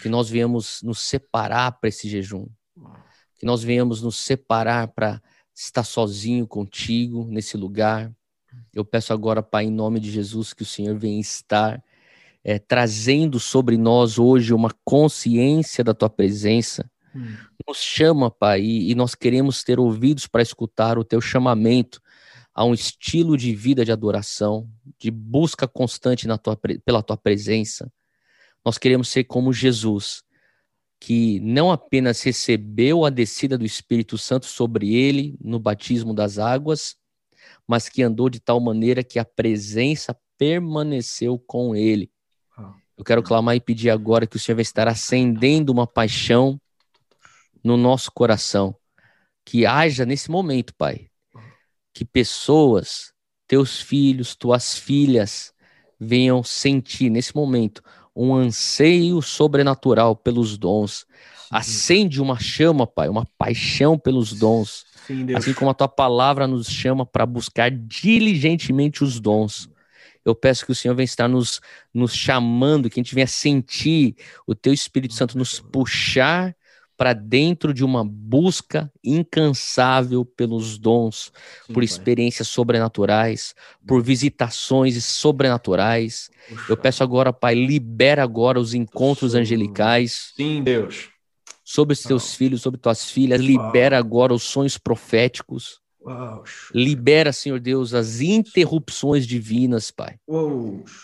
que 0.01 0.09
nós 0.09 0.29
venhamos 0.29 0.81
nos 0.83 0.99
separar 0.99 1.71
para 1.73 1.89
esse 1.89 2.07
jejum. 2.07 2.47
Que 3.37 3.45
nós 3.45 3.63
venhamos 3.63 4.01
nos 4.01 4.17
separar 4.17 4.87
para 4.89 5.21
estar 5.53 5.83
sozinho 5.83 6.47
contigo 6.47 7.25
nesse 7.29 7.57
lugar. 7.57 8.11
Eu 8.73 8.85
peço 8.85 9.13
agora, 9.13 9.41
Pai, 9.41 9.65
em 9.65 9.71
nome 9.71 9.99
de 9.99 10.11
Jesus, 10.11 10.53
que 10.53 10.63
o 10.63 10.65
Senhor 10.65 10.97
venha 10.97 11.19
estar 11.19 11.83
é, 12.43 12.59
trazendo 12.59 13.39
sobre 13.39 13.77
nós 13.77 14.19
hoje 14.19 14.53
uma 14.53 14.69
consciência 14.83 15.83
da 15.83 15.93
tua 15.93 16.09
presença. 16.09 16.89
Hum. 17.15 17.35
Nos 17.67 17.77
chama, 17.77 18.29
Pai, 18.29 18.61
e, 18.61 18.91
e 18.91 18.95
nós 18.95 19.15
queremos 19.15 19.63
ter 19.63 19.79
ouvidos 19.79 20.27
para 20.27 20.41
escutar 20.41 20.97
o 20.97 21.03
teu 21.03 21.19
chamamento 21.19 21.99
a 22.53 22.63
um 22.63 22.73
estilo 22.73 23.35
de 23.35 23.53
vida 23.53 23.83
de 23.83 23.91
adoração, 23.91 24.69
de 24.97 25.09
busca 25.09 25.67
constante 25.67 26.27
na 26.27 26.37
tua, 26.37 26.57
pela 26.85 27.01
tua 27.01 27.17
presença. 27.17 27.91
Nós 28.65 28.79
queremos 28.79 29.09
ser 29.09 29.25
como 29.25 29.53
Jesus, 29.53 30.23
que 30.99 31.39
não 31.41 31.71
apenas 31.71 32.23
recebeu 32.23 33.05
a 33.05 33.11
descida 33.11 33.59
do 33.59 33.65
Espírito 33.65 34.17
Santo 34.17 34.47
sobre 34.47 34.95
ele 34.95 35.37
no 35.39 35.59
batismo 35.59 36.15
das 36.15 36.39
águas, 36.39 36.95
mas 37.67 37.87
que 37.87 38.01
andou 38.01 38.27
de 38.27 38.39
tal 38.39 38.59
maneira 38.59 39.03
que 39.03 39.19
a 39.19 39.25
presença 39.25 40.17
permaneceu 40.35 41.37
com 41.37 41.75
ele. 41.75 42.11
Eu 42.97 43.03
quero 43.03 43.21
clamar 43.21 43.55
e 43.55 43.61
pedir 43.61 43.89
agora 43.89 44.25
que 44.25 44.37
o 44.37 44.39
Senhor 44.39 44.55
vai 44.55 44.63
estar 44.63 44.87
acendendo 44.87 45.71
uma 45.71 45.85
paixão 45.85 46.59
no 47.63 47.77
nosso 47.77 48.11
coração, 48.11 48.75
que 49.43 49.65
haja 49.65 50.05
nesse 50.05 50.31
momento, 50.31 50.73
Pai, 50.75 51.07
que 51.93 52.05
pessoas, 52.05 53.13
teus 53.47 53.79
filhos, 53.79 54.35
tuas 54.35 54.77
filhas, 54.77 55.53
venham 55.99 56.43
sentir 56.43 57.09
nesse 57.09 57.35
momento 57.35 57.83
um 58.15 58.33
anseio 58.33 59.21
sobrenatural 59.21 60.15
pelos 60.15 60.57
dons. 60.57 60.99
Sim. 60.99 61.47
Acende 61.51 62.21
uma 62.21 62.39
chama, 62.39 62.87
Pai, 62.87 63.09
uma 63.09 63.27
paixão 63.37 63.97
pelos 63.97 64.33
dons. 64.33 64.85
Sim, 65.05 65.27
assim 65.35 65.53
como 65.53 65.69
a 65.69 65.73
tua 65.73 65.87
palavra 65.87 66.47
nos 66.47 66.67
chama 66.67 67.05
para 67.05 67.25
buscar 67.25 67.69
diligentemente 67.69 69.03
os 69.03 69.19
dons. 69.19 69.69
Eu 70.23 70.33
peço 70.33 70.65
que 70.65 70.71
o 70.71 70.75
Senhor 70.75 70.95
venha 70.95 71.05
estar 71.05 71.27
nos, 71.27 71.61
nos 71.93 72.15
chamando, 72.15 72.89
que 72.89 72.99
a 72.99 73.03
gente 73.03 73.13
venha 73.13 73.27
sentir 73.27 74.15
o 74.47 74.55
teu 74.55 74.73
Espírito 74.73 75.13
Santo 75.13 75.37
nos 75.37 75.59
puxar 75.59 76.55
para 76.97 77.13
dentro 77.13 77.73
de 77.73 77.83
uma 77.83 78.03
busca 78.05 78.91
incansável 79.03 80.23
pelos 80.25 80.77
dons, 80.77 81.31
Sim, 81.65 81.73
por 81.73 81.83
experiências 81.83 82.47
sobrenaturais, 82.47 83.53
por 83.85 84.01
visitações 84.01 85.03
sobrenaturais. 85.03 86.29
Eu 86.69 86.77
peço 86.77 87.03
agora, 87.03 87.33
Pai, 87.33 87.55
libera 87.55 88.23
agora 88.23 88.59
os 88.59 88.73
encontros 88.73 89.35
angelicais. 89.35 90.31
Sim, 90.35 90.63
Deus. 90.63 91.09
Sobre 91.63 91.93
os 91.93 92.01
teus 92.01 92.33
oh. 92.33 92.37
filhos, 92.37 92.61
sobre 92.61 92.79
tuas 92.79 93.09
filhas, 93.09 93.41
libera 93.41 93.97
agora 93.97 94.33
os 94.33 94.43
sonhos 94.43 94.77
proféticos. 94.77 95.81
Libera, 96.73 97.33
Senhor 97.33 97.59
Deus, 97.59 97.93
as 97.93 98.21
interrupções 98.21 99.25
divinas, 99.25 99.91
Pai. 99.91 100.19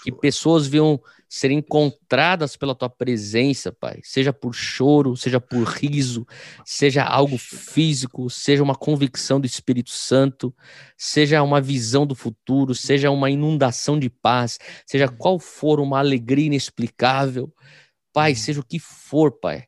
que 0.04 0.12
pessoas 0.12 0.68
venham 0.68 1.02
ser 1.28 1.50
encontradas 1.50 2.56
pela 2.58 2.76
tua 2.76 2.90
presença, 2.90 3.72
Pai. 3.72 4.00
Seja 4.04 4.34
por 4.34 4.54
choro, 4.54 5.16
seja 5.16 5.40
por 5.40 5.64
riso, 5.64 6.28
seja 6.66 7.04
algo 7.04 7.38
físico, 7.38 8.30
seja 8.30 8.62
uma 8.62 8.76
convicção 8.76 9.40
do 9.40 9.46
Espírito 9.46 9.92
Santo, 9.92 10.54
seja 10.98 11.42
uma 11.42 11.62
visão 11.62 12.06
do 12.06 12.14
futuro, 12.14 12.76
seja 12.76 13.10
uma 13.10 13.30
inundação 13.30 13.98
de 13.98 14.10
paz, 14.10 14.60
seja 14.86 15.08
qual 15.08 15.40
for 15.40 15.80
uma 15.80 16.00
alegria 16.00 16.48
inexplicável. 16.48 17.52
Pai, 18.14 18.36
seja 18.36 18.60
o 18.60 18.66
que 18.66 18.78
for, 18.78 19.32
Pai 19.32 19.66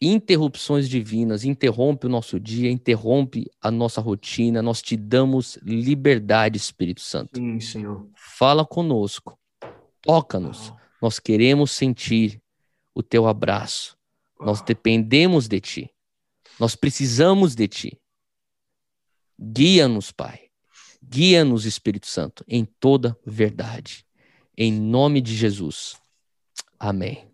interrupções 0.00 0.88
divinas, 0.88 1.44
interrompe 1.44 2.06
o 2.06 2.10
nosso 2.10 2.38
dia, 2.38 2.70
interrompe 2.70 3.50
a 3.60 3.70
nossa 3.70 4.00
rotina. 4.00 4.62
Nós 4.62 4.80
te 4.80 4.96
damos 4.96 5.58
liberdade, 5.62 6.56
Espírito 6.56 7.00
Santo. 7.00 7.38
Sim, 7.38 7.60
Senhor. 7.60 8.08
Fala 8.14 8.64
conosco, 8.64 9.38
toca-nos. 10.00 10.72
Nós 11.02 11.18
queremos 11.18 11.70
sentir 11.70 12.40
o 12.94 13.02
teu 13.02 13.26
abraço. 13.26 13.96
Nós 14.40 14.60
dependemos 14.60 15.48
de 15.48 15.60
ti. 15.60 15.90
Nós 16.58 16.74
precisamos 16.74 17.54
de 17.54 17.68
ti. 17.68 18.00
Guia-nos, 19.38 20.10
Pai. 20.10 20.48
Guia-nos, 21.02 21.64
Espírito 21.64 22.06
Santo, 22.06 22.44
em 22.48 22.64
toda 22.64 23.16
verdade. 23.24 24.04
Em 24.56 24.72
nome 24.72 25.20
de 25.20 25.34
Jesus. 25.34 25.96
Amém. 26.78 27.27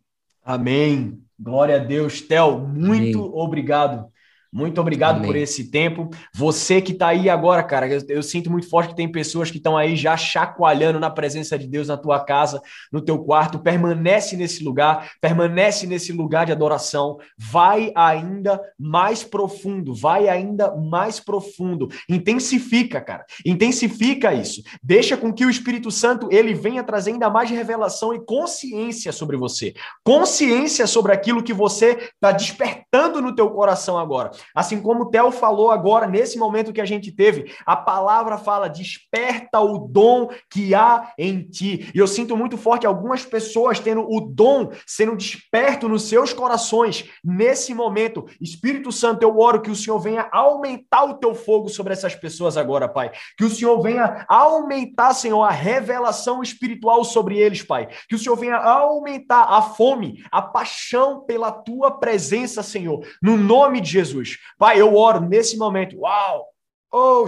Amém. 0.45 1.21
Glória 1.39 1.77
a 1.77 1.79
Deus. 1.79 2.21
Tel, 2.21 2.59
muito 2.61 3.19
Amém. 3.19 3.31
obrigado 3.35 4.14
muito 4.55 4.81
obrigado 4.81 5.17
Amém. 5.17 5.27
por 5.27 5.35
esse 5.35 5.69
tempo. 5.69 6.09
Você 6.33 6.81
que 6.81 6.93
está 6.93 7.09
aí 7.09 7.29
agora, 7.29 7.61
cara, 7.61 7.89
eu, 7.89 8.01
eu, 8.09 8.23
sinto 8.23 8.49
muito 8.49 8.69
forte 8.71 8.91
que 8.91 8.95
tem 8.95 9.11
pessoas 9.11 9.51
que 9.51 9.57
estão 9.57 9.77
aí 9.77 9.97
já 9.97 10.17
chacoalhando 10.17 11.01
na 11.01 11.11
presença 11.11 11.59
de 11.59 11.67
Deus 11.67 11.89
na 11.89 11.97
tua 11.97 12.25
casa, 12.25 12.63
no 12.93 13.01
teu 13.01 13.19
quarto. 13.19 13.59
Permanece 13.59 14.37
nesse 14.37 14.63
lugar, 14.63 15.11
permanece 15.21 15.89
nesse 15.89 16.13
lugar 16.13 16.47
de 16.47 16.53
adoração. 16.53 17.19
Vai 17.37 17.91
ainda 17.97 18.61
mais 18.79 19.25
profundo, 19.25 19.93
vai 19.93 20.29
ainda 20.29 20.73
mais 20.77 21.19
profundo. 21.19 21.89
Intensifica, 22.09 23.01
cara. 23.01 23.25
Intensifica 23.45 24.33
isso. 24.33 24.63
Deixa 24.81 25.17
com 25.17 25.33
que 25.33 25.45
o 25.45 25.51
Espírito 25.51 25.91
Santo 25.91 26.29
ele 26.31 26.55
venha 26.55 26.85
trazer 26.85 27.11
ainda 27.11 27.29
mais 27.29 27.51
revelação 27.51 28.15
e 28.15 28.25
consciência 28.25 29.11
sobre 29.11 29.37
você. 29.37 29.75
Consciência 30.05 30.87
sobre 30.87 31.13
aquilo 31.13 31.43
que 31.43 31.53
você 31.53 32.13
está 32.15 32.31
despertando 32.31 33.21
no 33.21 33.35
teu 33.35 33.51
coração 33.51 33.99
agora. 33.99 34.31
Assim 34.55 34.81
como 34.81 35.05
o 35.05 35.11
Theo 35.11 35.31
falou 35.31 35.71
agora, 35.71 36.07
nesse 36.07 36.39
momento 36.39 36.73
que 36.73 36.81
a 36.81 36.85
gente 36.85 37.13
teve, 37.13 37.53
a 37.65 37.77
palavra 37.77 38.39
fala: 38.39 38.69
desperta 38.69 39.61
o 39.61 39.79
dom 39.79 40.29
que 40.51 40.75
há 40.75 41.13
em 41.19 41.43
ti. 41.43 41.91
E 41.95 41.99
eu 41.99 42.07
sinto 42.07 42.37
muito 42.37 42.57
forte 42.57 42.87
algumas 42.87 43.25
pessoas 43.25 43.79
tendo 43.79 44.03
o 44.09 44.21
dom 44.21 44.71
sendo 44.87 45.17
desperto 45.17 45.89
nos 45.89 46.09
seus 46.09 46.33
corações 46.33 47.09
nesse 47.23 47.75
momento. 47.75 48.27
Espírito 48.41 48.91
Santo, 48.93 49.23
eu 49.23 49.39
oro 49.39 49.61
que 49.61 49.71
o 49.71 49.77
Senhor 49.77 49.99
venha 49.99 50.29
aumentar 50.33 51.05
o 51.05 51.15
teu 51.15 51.35
fogo 51.35 51.69
sobre 51.69 51.93
essas 51.93 52.15
pessoas 52.15 52.57
agora, 52.57 52.89
Pai. 52.89 53.11
Que 53.37 53.45
o 53.45 53.51
Senhor 53.51 53.81
venha 53.81 54.25
aumentar, 54.29 55.15
Senhor, 55.15 55.43
a 55.43 55.51
revelação 55.51 56.43
espiritual 56.43 57.05
sobre 57.05 57.39
eles, 57.39 57.63
Pai. 57.63 57.89
Que 58.09 58.15
o 58.15 58.19
Senhor 58.19 58.37
venha 58.37 58.57
aumentar 58.57 59.45
a 59.45 59.63
fome, 59.63 60.23
a 60.31 60.43
paixão 60.43 61.25
pela 61.25 61.51
tua 61.51 61.91
presença, 61.99 62.63
Senhor. 62.63 63.07
No 63.23 63.37
nome 63.37 63.81
de 63.81 63.91
Jesus. 63.91 64.34
Pai, 64.59 64.81
eu 64.81 64.95
oro 64.97 65.21
nesse 65.21 65.57
momento. 65.57 65.99
Uau! 65.99 66.54
Oh, 66.97 67.27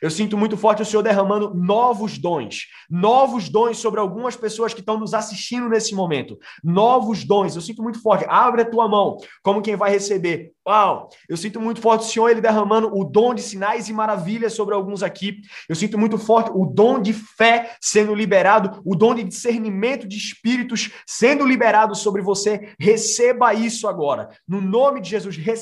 Eu 0.00 0.10
sinto 0.10 0.38
muito 0.38 0.56
forte 0.56 0.80
o 0.80 0.84
Senhor 0.86 1.02
derramando 1.02 1.52
novos 1.54 2.16
dons, 2.16 2.68
novos 2.88 3.50
dons 3.50 3.76
sobre 3.76 4.00
algumas 4.00 4.34
pessoas 4.34 4.72
que 4.72 4.80
estão 4.80 4.98
nos 4.98 5.12
assistindo 5.12 5.68
nesse 5.68 5.94
momento. 5.94 6.38
Novos 6.64 7.22
dons, 7.22 7.54
eu 7.54 7.60
sinto 7.60 7.82
muito 7.82 8.00
forte. 8.00 8.24
Abre 8.26 8.62
a 8.62 8.64
tua 8.64 8.88
mão, 8.88 9.18
como 9.42 9.60
quem 9.60 9.76
vai 9.76 9.90
receber. 9.90 10.52
Uau! 10.66 11.10
Eu 11.28 11.36
sinto 11.36 11.60
muito 11.60 11.80
forte 11.80 12.02
o 12.02 12.08
Senhor 12.08 12.28
ele 12.28 12.40
derramando 12.40 12.90
o 12.94 13.04
dom 13.04 13.34
de 13.34 13.42
sinais 13.42 13.88
e 13.88 13.92
maravilhas 13.92 14.54
sobre 14.54 14.74
alguns 14.74 15.02
aqui. 15.02 15.40
Eu 15.68 15.74
sinto 15.74 15.98
muito 15.98 16.18
forte 16.18 16.50
o 16.54 16.66
dom 16.66 17.00
de 17.00 17.12
fé 17.12 17.76
sendo 17.80 18.14
liberado, 18.14 18.80
o 18.84 18.94
dom 18.94 19.14
de 19.14 19.24
discernimento 19.24 20.06
de 20.06 20.16
espíritos 20.16 20.90
sendo 21.06 21.46
liberado 21.46 21.94
sobre 21.94 22.20
você. 22.22 22.74
Receba 22.78 23.52
isso 23.54 23.88
agora. 23.88 24.28
No 24.46 24.60
nome 24.60 25.00
de 25.00 25.10
Jesus, 25.10 25.36
receba 25.36 25.57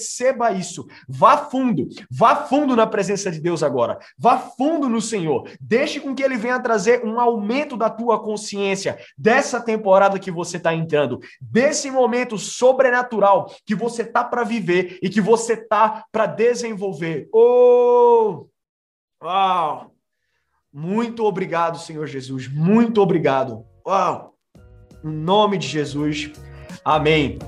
isso. 0.57 0.87
Vá 1.09 1.37
fundo, 1.37 1.89
vá 2.11 2.37
fundo 2.37 2.77
na 2.77 2.87
presença 2.87 3.31
de 3.31 3.41
Deus 3.41 3.63
agora. 3.63 3.99
Vá 4.19 4.39
fundo 4.39 4.89
no 4.89 5.01
Senhor. 5.01 5.49
Deixe 5.61 6.01
com 6.01 6.15
que 6.15 6.23
ele 6.23 6.37
venha 6.37 6.61
trazer 6.61 7.05
um 7.05 7.21
aumento 7.21 7.77
da 7.77 7.91
tua 7.91 8.23
consciência 8.23 8.99
dessa 9.17 9.61
temporada 9.61 10.19
que 10.19 10.31
você 10.31 10.57
está 10.57 10.75
entrando, 10.75 11.21
desse 11.41 11.91
momento 11.91 12.39
sobrenatural 12.39 13.53
que 13.65 13.75
você 13.75 14.05
tá 14.05 14.25
para 14.25 14.45
viver 14.45 14.99
e 15.03 15.09
que 15.09 15.21
você 15.21 15.57
tá 15.57 16.05
para 16.11 16.27
desenvolver. 16.27 17.29
Oh! 17.33 18.47
Uau! 19.23 19.93
Muito 20.73 21.25
obrigado, 21.25 21.79
Senhor 21.79 22.07
Jesus. 22.07 22.49
Muito 22.49 23.01
obrigado. 23.01 23.65
Uau! 23.87 24.35
Em 25.03 25.09
nome 25.09 25.57
de 25.57 25.67
Jesus. 25.67 26.31
Amém. 26.85 27.39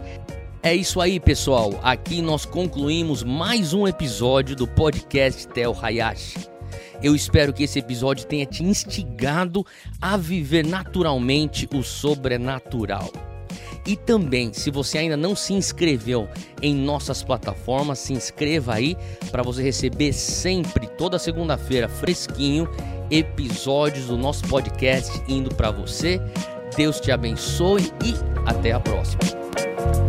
É 0.68 0.74
isso 0.74 1.00
aí, 1.00 1.18
pessoal. 1.18 1.80
Aqui 1.82 2.20
nós 2.20 2.44
concluímos 2.44 3.22
mais 3.22 3.72
um 3.72 3.88
episódio 3.88 4.54
do 4.54 4.68
podcast 4.68 5.48
Tel 5.48 5.74
Hayashi. 5.80 6.46
Eu 7.02 7.16
espero 7.16 7.54
que 7.54 7.62
esse 7.62 7.78
episódio 7.78 8.26
tenha 8.26 8.44
te 8.44 8.62
instigado 8.62 9.64
a 9.98 10.18
viver 10.18 10.66
naturalmente 10.66 11.66
o 11.74 11.82
sobrenatural. 11.82 13.10
E 13.86 13.96
também, 13.96 14.52
se 14.52 14.70
você 14.70 14.98
ainda 14.98 15.16
não 15.16 15.34
se 15.34 15.54
inscreveu 15.54 16.28
em 16.60 16.74
nossas 16.74 17.22
plataformas, 17.22 18.00
se 18.00 18.12
inscreva 18.12 18.74
aí 18.74 18.94
para 19.30 19.42
você 19.42 19.62
receber 19.62 20.12
sempre, 20.12 20.86
toda 20.86 21.18
segunda-feira, 21.18 21.88
fresquinho, 21.88 22.68
episódios 23.10 24.08
do 24.08 24.18
nosso 24.18 24.46
podcast 24.46 25.18
indo 25.26 25.48
para 25.54 25.70
você. 25.70 26.20
Deus 26.76 27.00
te 27.00 27.10
abençoe 27.10 27.90
e 28.04 28.14
até 28.46 28.72
a 28.72 28.80
próxima. 28.80 30.07